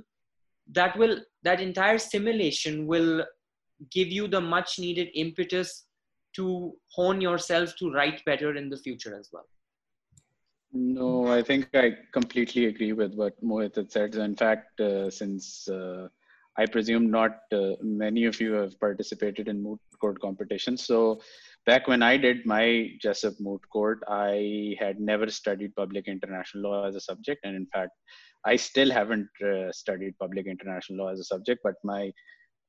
[0.71, 3.25] that will that entire simulation will
[3.91, 5.85] give you the much needed impetus
[6.35, 9.45] to hone yourself to write better in the future as well
[10.71, 15.67] no i think i completely agree with what mohit had said in fact uh, since
[15.67, 16.07] uh,
[16.55, 20.85] I presume not uh, many of you have participated in moot court competitions.
[20.85, 21.19] So
[21.65, 26.87] back when I did my Jessup moot court, I had never studied public international law
[26.87, 27.45] as a subject.
[27.45, 27.91] And in fact,
[28.45, 32.11] I still haven't uh, studied public international law as a subject, but my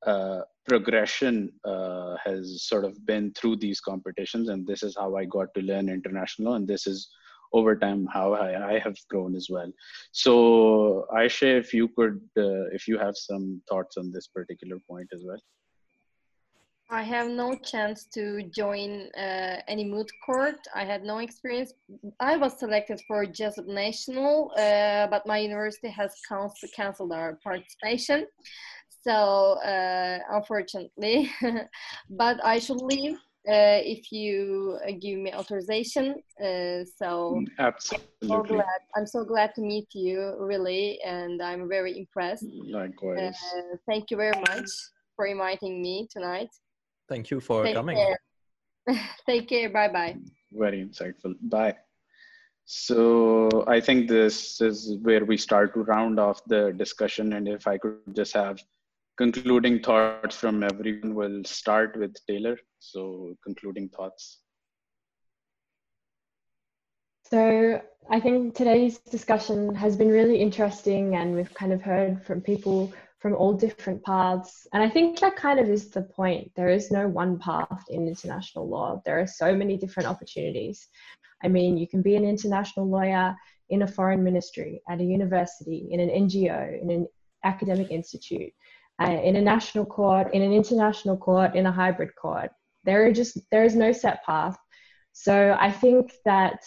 [0.05, 4.49] uh, progression uh, has sort of been through these competitions.
[4.49, 6.55] And this is how I got to learn international law.
[6.55, 7.09] And this is
[7.53, 9.71] over time how I, I have grown as well.
[10.11, 15.07] So Aisha, if you could, uh, if you have some thoughts on this particular point
[15.13, 15.39] as well.
[16.89, 20.59] I have no chance to join uh, any moot court.
[20.75, 21.73] I had no experience.
[22.19, 26.13] I was selected for Jessup National, uh, but my university has
[26.75, 28.27] canceled our participation.
[29.03, 31.31] So, uh, unfortunately,
[32.09, 33.17] but I should leave
[33.47, 36.15] uh, if you uh, give me authorization.
[36.39, 41.67] Uh, so absolutely, I'm so, glad, I'm so glad to meet you, really, and I'm
[41.67, 42.45] very impressed.
[42.67, 43.35] Likewise.
[43.55, 44.69] Uh, thank you very much
[45.15, 46.49] for inviting me tonight.
[47.07, 47.97] Thank you for Take coming.
[47.97, 48.19] Care.
[49.25, 49.69] Take care.
[49.69, 50.17] Bye bye.
[50.51, 51.35] Very insightful.
[51.41, 51.75] Bye.
[52.65, 57.33] So I think this is where we start to round off the discussion.
[57.33, 58.59] And if I could just have
[59.17, 61.15] concluding thoughts from everyone.
[61.15, 62.57] We'll start with Taylor.
[62.79, 64.39] So, concluding thoughts.
[67.23, 72.41] So, I think today's discussion has been really interesting, and we've kind of heard from
[72.41, 72.93] people
[73.25, 74.67] from all different paths.
[74.71, 76.51] And I think that kind of is the point.
[76.55, 80.89] There is no one path in international law, there are so many different opportunities.
[81.43, 83.35] I mean, you can be an international lawyer
[83.69, 87.07] in a foreign ministry, at a university, in an NGO, in an
[87.43, 88.53] academic institute
[89.01, 92.51] uh, in a national court, in an international court, in a hybrid court.
[92.83, 94.55] There are just there is no set path.
[95.13, 96.59] So I think that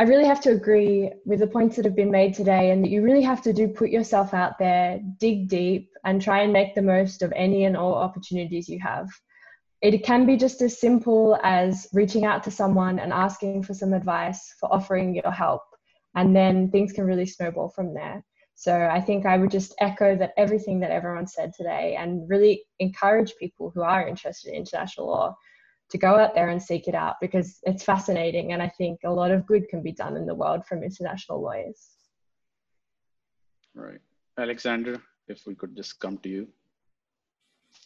[0.00, 2.90] I really have to agree with the points that have been made today, and that
[2.90, 6.76] you really have to do put yourself out there, dig deep, and try and make
[6.76, 9.08] the most of any and all opportunities you have.
[9.82, 13.92] It can be just as simple as reaching out to someone and asking for some
[13.92, 15.62] advice, for offering your help,
[16.14, 18.24] and then things can really snowball from there.
[18.54, 22.64] So I think I would just echo that everything that everyone said today and really
[22.78, 25.36] encourage people who are interested in international law
[25.90, 29.10] to go out there and seek it out because it's fascinating and I think a
[29.10, 31.88] lot of good can be done in the world from international lawyers.
[33.74, 34.00] Right.
[34.38, 36.48] Alexander, if we could just come to you.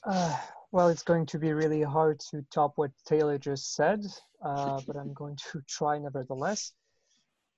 [0.04, 0.36] Uh,
[0.72, 4.04] well, it's going to be really hard to top what Taylor just said,
[4.44, 6.72] uh, but I'm going to try nevertheless.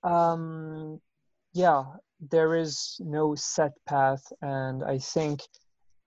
[0.03, 0.99] Um,
[1.53, 1.85] yeah,
[2.19, 5.41] there is no set path, and I think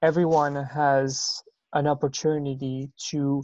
[0.02, 1.42] everyone has
[1.72, 3.42] an opportunity to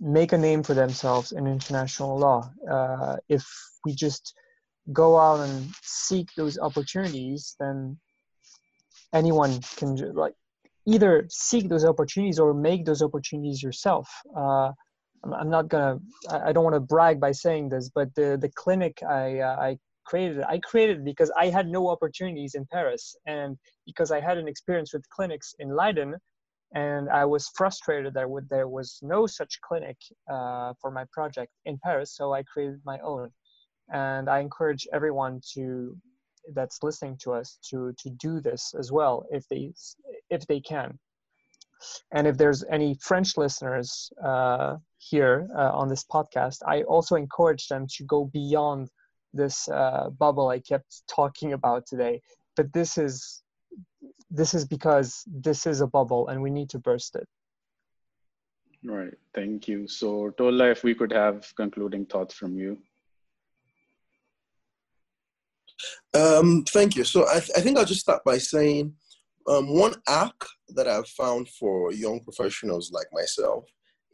[0.00, 2.50] make a name for themselves in international law.
[2.70, 3.46] Uh, if
[3.84, 4.34] we just
[4.92, 7.98] go out and seek those opportunities, then
[9.12, 10.34] anyone can like
[10.86, 14.08] either seek those opportunities or make those opportunities yourself.
[14.36, 14.70] Uh,
[15.24, 15.98] I'm, not gonna.
[16.30, 19.78] I, don't want to brag by saying this, but the the clinic I uh, I
[20.04, 23.56] created I created because I had no opportunities in Paris, and
[23.86, 26.16] because I had an experience with clinics in Leiden,
[26.76, 29.96] and I was frustrated that there was no such clinic
[30.30, 33.30] uh, for my project in Paris, so I created my own.
[33.90, 35.96] And I encourage everyone to
[36.54, 39.72] that's listening to us to to do this as well if they
[40.28, 40.98] if they can.
[42.12, 47.68] And if there's any French listeners uh, here uh, on this podcast, I also encourage
[47.68, 48.90] them to go beyond
[49.32, 52.20] this uh, bubble I kept talking about today.
[52.56, 53.42] But this is
[54.30, 57.26] this is because this is a bubble and we need to burst it.
[58.84, 59.14] Right.
[59.34, 59.88] Thank you.
[59.88, 62.78] So, Tola, if we could have concluding thoughts from you.
[66.14, 67.04] Um, thank you.
[67.04, 68.94] So, I, th- I think I'll just start by saying
[69.48, 70.34] um, one hack
[70.68, 73.64] that I've found for young professionals like myself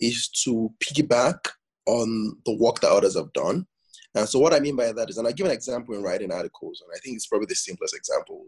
[0.00, 1.48] is to piggyback
[1.86, 3.66] on the work that others have done.
[4.14, 6.32] And so what I mean by that is, and I give an example in writing
[6.32, 8.44] articles, and I think it's probably the simplest example,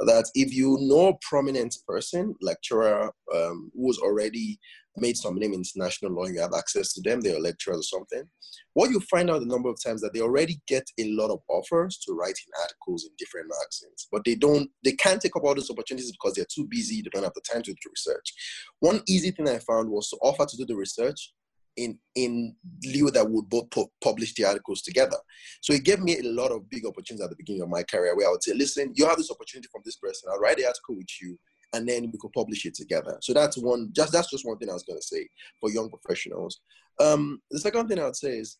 [0.00, 4.58] that if you know a prominent person, lecturer, um, who's already
[4.98, 7.82] made some name in international law, and you have access to them, they're lecturers or
[7.82, 8.28] something,
[8.74, 11.40] what you find out the number of times that they already get a lot of
[11.48, 15.44] offers to write in articles in different magazines, but they don't, they can't take up
[15.44, 18.34] all those opportunities because they're too busy, they don't have the time to do research.
[18.80, 21.32] One easy thing I found was to offer to do the research
[21.76, 22.54] in in
[22.84, 25.16] lieu that would both pu- publish the articles together.
[25.60, 28.16] So it gave me a lot of big opportunities at the beginning of my career
[28.16, 30.30] where I would say, listen, you have this opportunity from this person.
[30.32, 31.38] I'll write the article with you
[31.72, 33.18] and then we could publish it together.
[33.20, 35.28] So that's one just that's just one thing I was gonna say
[35.60, 36.60] for young professionals.
[36.98, 38.58] Um, the second thing I would say is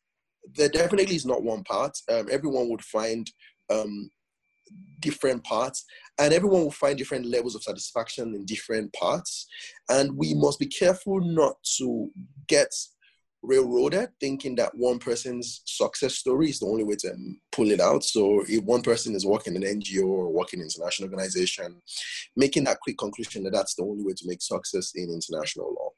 [0.55, 1.97] there definitely is not one part.
[2.11, 3.29] Um, everyone would find
[3.71, 4.11] um,
[5.01, 5.85] different parts
[6.19, 9.47] and everyone will find different levels of satisfaction in different parts
[9.91, 12.11] and we must be careful not to
[12.47, 12.73] get
[13.47, 17.15] railroaded, thinking that one person's success story is the only way to
[17.53, 18.05] pull it out.
[18.05, 21.81] So if one person is working in an NGO or working in international organization,
[22.37, 25.91] making that quick conclusion that that's the only way to make success in international law.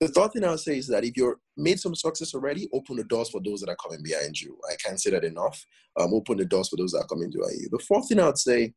[0.00, 2.96] The third thing I would say is that if you're made some success already, open
[2.96, 4.58] the doors for those that are coming behind you.
[4.70, 5.64] I can't say that enough.
[5.98, 7.68] Um, open the doors for those that are coming behind you.
[7.70, 8.74] The fourth thing I would say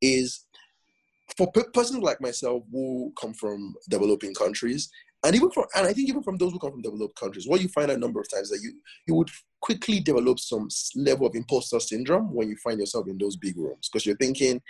[0.00, 0.46] is
[1.36, 4.90] for persons like myself who come from developing countries,
[5.24, 7.62] and even from and I think even from those who come from developed countries, what
[7.62, 8.74] you find a number of times that you
[9.06, 9.30] you would
[9.60, 13.88] quickly develop some level of imposter syndrome when you find yourself in those big rooms
[13.90, 14.60] because you're thinking,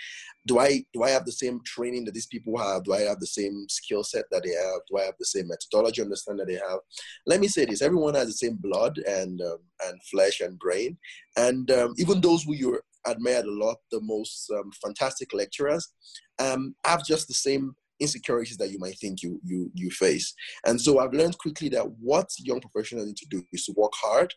[0.46, 2.84] do I do I have the same training that these people have?
[2.84, 4.80] Do I have the same skill set that they have?
[4.88, 6.78] Do I have the same methodology understand that they have?
[7.26, 10.96] Let me say this: everyone has the same blood and um, and flesh and brain,
[11.36, 15.88] and um, even those who you admired a lot, the most um, fantastic lecturers,
[16.38, 20.34] um, have just the same insecurities that you might think you you you face.
[20.66, 23.92] And so I've learned quickly that what young professionals need to do is to work
[23.94, 24.32] hard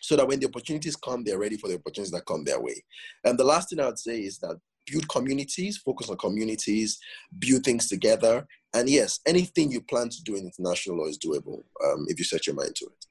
[0.00, 2.84] so that when the opportunities come, they're ready for the opportunities that come their way.
[3.24, 4.56] And the last thing I would say is that
[4.86, 6.98] build communities, focus on communities,
[7.38, 8.46] build things together.
[8.74, 12.24] And yes, anything you plan to do in international law is doable um, if you
[12.24, 13.06] set your mind to it.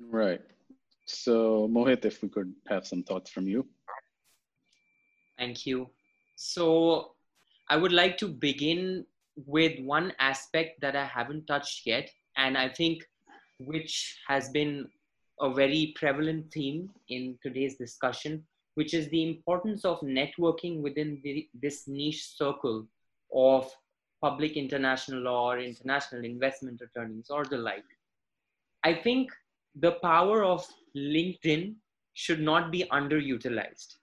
[0.00, 0.40] Right.
[1.04, 3.66] So, Mohit, if we could have some thoughts from you.
[5.38, 5.90] Thank you.
[6.36, 7.12] So
[7.68, 9.06] I would like to begin
[9.36, 13.02] with one aspect that I haven't touched yet, and I think
[13.58, 14.86] which has been
[15.40, 21.48] a very prevalent theme in today's discussion, which is the importance of networking within the,
[21.54, 22.86] this niche circle
[23.34, 23.70] of
[24.22, 27.84] public international law or international investment attorneys or the like.
[28.84, 29.30] I think
[29.74, 31.74] the power of LinkedIn
[32.14, 33.96] should not be underutilized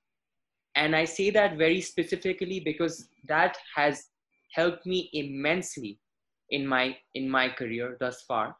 [0.76, 4.08] and i say that very specifically because that has
[4.54, 6.00] helped me immensely
[6.50, 8.56] in my in my career thus far.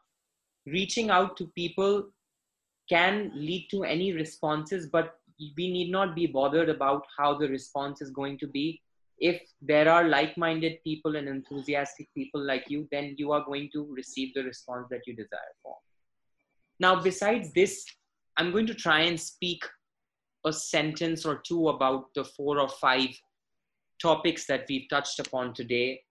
[0.66, 2.08] Reaching out to people
[2.88, 5.14] can lead to any responses but
[5.56, 8.80] we need not be bothered about how the response is going to be.
[9.18, 13.86] If there are like-minded people and enthusiastic people like you then you are going to
[13.94, 15.76] receive the response that you desire for.
[16.80, 17.84] Now besides this
[18.36, 19.64] i'm going to try and speak
[20.44, 23.08] a sentence or two about the four or five
[24.00, 26.02] topics that we've touched upon today.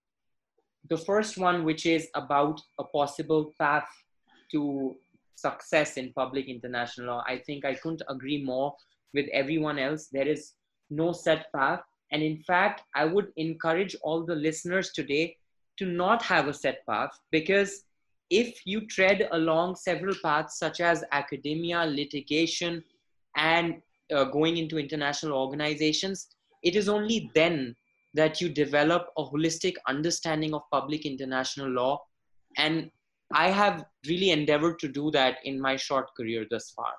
[0.89, 3.87] The first one, which is about a possible path
[4.51, 4.95] to
[5.35, 8.75] success in public international law, I think I couldn't agree more
[9.13, 10.07] with everyone else.
[10.11, 10.53] There is
[10.89, 11.81] no set path.
[12.11, 15.37] And in fact, I would encourage all the listeners today
[15.77, 17.85] to not have a set path because
[18.29, 22.83] if you tread along several paths such as academia, litigation,
[23.35, 23.81] and
[24.13, 26.27] uh, going into international organizations,
[26.61, 27.75] it is only then
[28.13, 31.99] that you develop a holistic understanding of public international law.
[32.57, 32.91] And
[33.33, 36.93] I have really endeavored to do that in my short career thus far.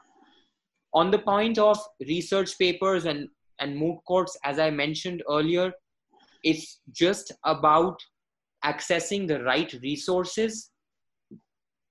[0.93, 3.29] On the point of research papers and,
[3.61, 5.73] and moot courts, as I mentioned earlier,
[6.43, 8.01] it's just about
[8.65, 10.71] accessing the right resources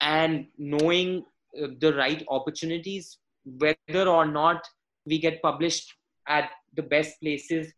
[0.02, 1.24] and knowing
[1.62, 4.68] uh, the right opportunities, whether or not
[5.06, 5.94] we get published
[6.28, 7.74] at the best places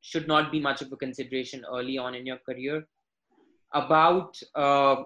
[0.00, 2.86] should not be much of a consideration early on in your career.
[3.72, 4.96] About uh,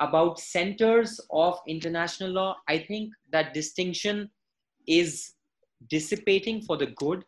[0.00, 4.28] about centers of international law, I think that distinction
[4.88, 5.34] is
[5.88, 7.24] dissipating for the good,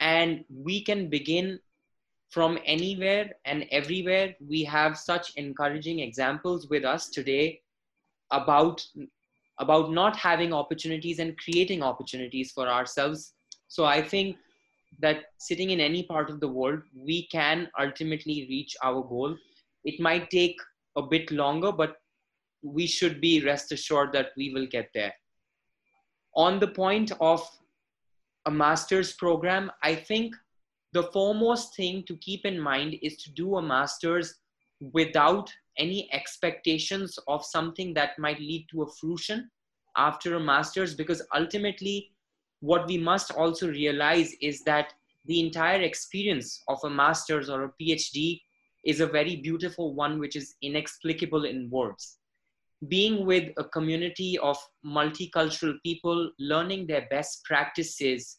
[0.00, 1.58] and we can begin
[2.30, 4.34] from anywhere and everywhere.
[4.40, 7.60] We have such encouraging examples with us today
[8.30, 8.86] about
[9.58, 13.34] about not having opportunities and creating opportunities for ourselves.
[13.68, 14.36] So I think
[15.00, 19.36] that sitting in any part of the world, we can ultimately reach our goal.
[19.84, 20.56] It might take
[20.96, 21.96] a bit longer, but
[22.62, 25.12] we should be rest assured that we will get there.
[26.36, 27.46] On the point of
[28.46, 30.34] a master's program, I think
[30.92, 34.34] the foremost thing to keep in mind is to do a master's
[34.92, 39.50] without any expectations of something that might lead to a fruition
[39.96, 42.10] after a master's, because ultimately,
[42.60, 44.92] what we must also realize is that
[45.26, 48.40] the entire experience of a master's or a PhD
[48.84, 52.18] is a very beautiful one, which is inexplicable in words.
[52.88, 58.38] Being with a community of multicultural people, learning their best practices,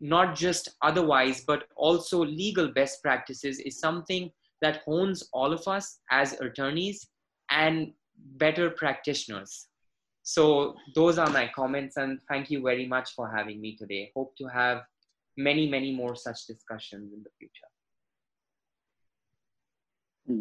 [0.00, 4.30] not just otherwise, but also legal best practices, is something
[4.64, 7.06] that hones all of us as attorneys
[7.50, 7.92] and
[8.44, 9.66] better practitioners.
[10.22, 14.10] So, those are my comments, and thank you very much for having me today.
[14.16, 14.78] Hope to have
[15.36, 17.70] many, many more such discussions in the future.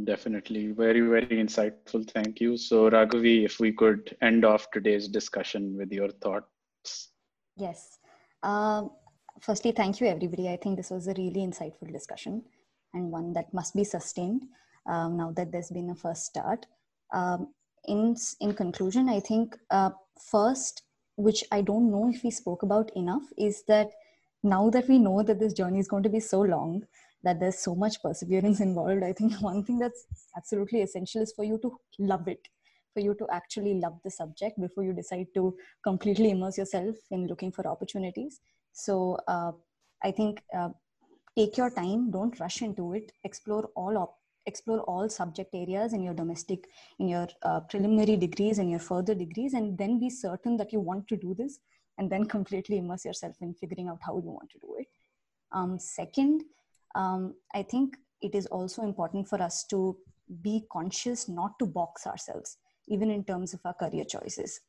[0.06, 0.68] Definitely.
[0.72, 2.10] Very, very insightful.
[2.10, 2.56] Thank you.
[2.56, 7.10] So, Raghavi, if we could end off today's discussion with your thoughts.
[7.58, 8.00] Yes.
[8.41, 8.91] Um,
[9.41, 10.48] firstly, thank you, everybody.
[10.48, 12.44] I think this was a really insightful discussion
[12.94, 14.44] and one that must be sustained
[14.86, 16.65] um, now that there's been a first start.
[17.14, 17.53] Um,
[17.86, 19.91] in, in conclusion, I think uh,
[20.32, 20.84] first,
[21.15, 23.91] which I don't know if we spoke about enough, is that
[24.44, 26.84] now that we know that this journey is going to be so long,
[27.24, 30.06] that there's so much perseverance involved i think one thing that's
[30.38, 32.48] absolutely essential is for you to love it
[32.94, 37.28] for you to actually love the subject before you decide to completely immerse yourself in
[37.28, 38.41] looking for opportunities
[38.72, 39.52] so uh,
[40.03, 40.70] i think uh,
[41.38, 46.03] take your time don't rush into it explore all op- explore all subject areas in
[46.03, 46.65] your domestic
[46.99, 50.80] in your uh, preliminary degrees and your further degrees and then be certain that you
[50.80, 51.60] want to do this
[51.97, 54.88] and then completely immerse yourself in figuring out how you want to do it
[55.53, 56.43] um, second
[56.95, 59.97] um, I think it is also important for us to
[60.41, 62.57] be conscious not to box ourselves,
[62.88, 64.60] even in terms of our career choices.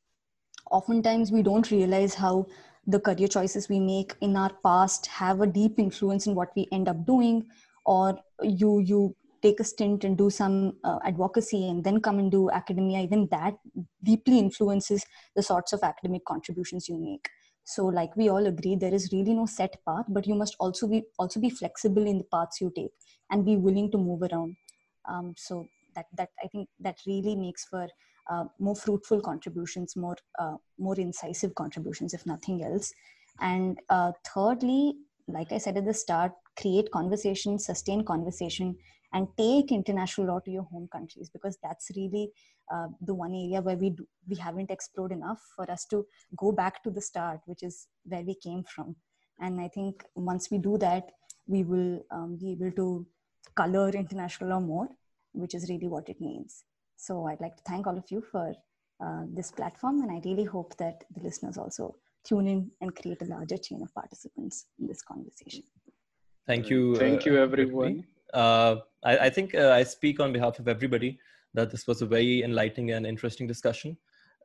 [0.70, 2.46] Oftentimes, we don't realize how
[2.86, 6.66] the career choices we make in our past have a deep influence in what we
[6.72, 7.46] end up doing,
[7.84, 12.30] or you you take a stint and do some uh, advocacy and then come and
[12.30, 13.00] do academia.
[13.00, 13.54] Even that
[14.02, 15.04] deeply influences
[15.36, 17.28] the sorts of academic contributions you make
[17.64, 20.86] so like we all agree there is really no set path but you must also
[20.86, 22.92] be also be flexible in the paths you take
[23.30, 24.54] and be willing to move around
[25.08, 27.88] um, so that that i think that really makes for
[28.30, 32.92] uh, more fruitful contributions more uh, more incisive contributions if nothing else.
[33.40, 34.94] And uh, thirdly
[35.28, 38.76] like i said at the start create conversation sustain conversation
[39.12, 42.30] and take international law to your home countries because that's really
[42.72, 46.04] uh, the one area where we do, we haven't explored enough for us to
[46.36, 48.96] go back to the start which is where we came from.
[49.40, 51.10] And i think once we do that
[51.46, 53.06] we will um, be able to
[53.54, 54.88] color international law more
[55.32, 56.64] which is really what it means
[56.96, 58.54] so i'd like to thank all of you for
[59.04, 61.94] uh, this platform and i really hope that the listeners also
[62.24, 65.62] tune in and create a larger chain of participants in this conversation
[66.46, 68.04] thank you thank uh, you everyone
[68.34, 71.18] uh, I, I, think uh, I speak on behalf of everybody
[71.54, 73.96] that this was a very enlightening and interesting discussion.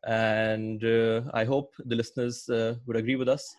[0.05, 3.53] And uh, I hope the listeners uh, would agree with us.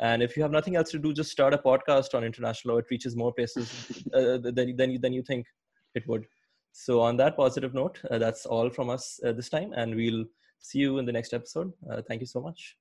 [0.00, 2.78] And if you have nothing else to do, just start a podcast on international law.
[2.78, 5.46] It reaches more places uh, than, than, you, than you think
[5.94, 6.26] it would.
[6.72, 9.72] So, on that positive note, uh, that's all from us uh, this time.
[9.74, 10.24] And we'll
[10.58, 11.72] see you in the next episode.
[11.90, 12.76] Uh, thank you so much.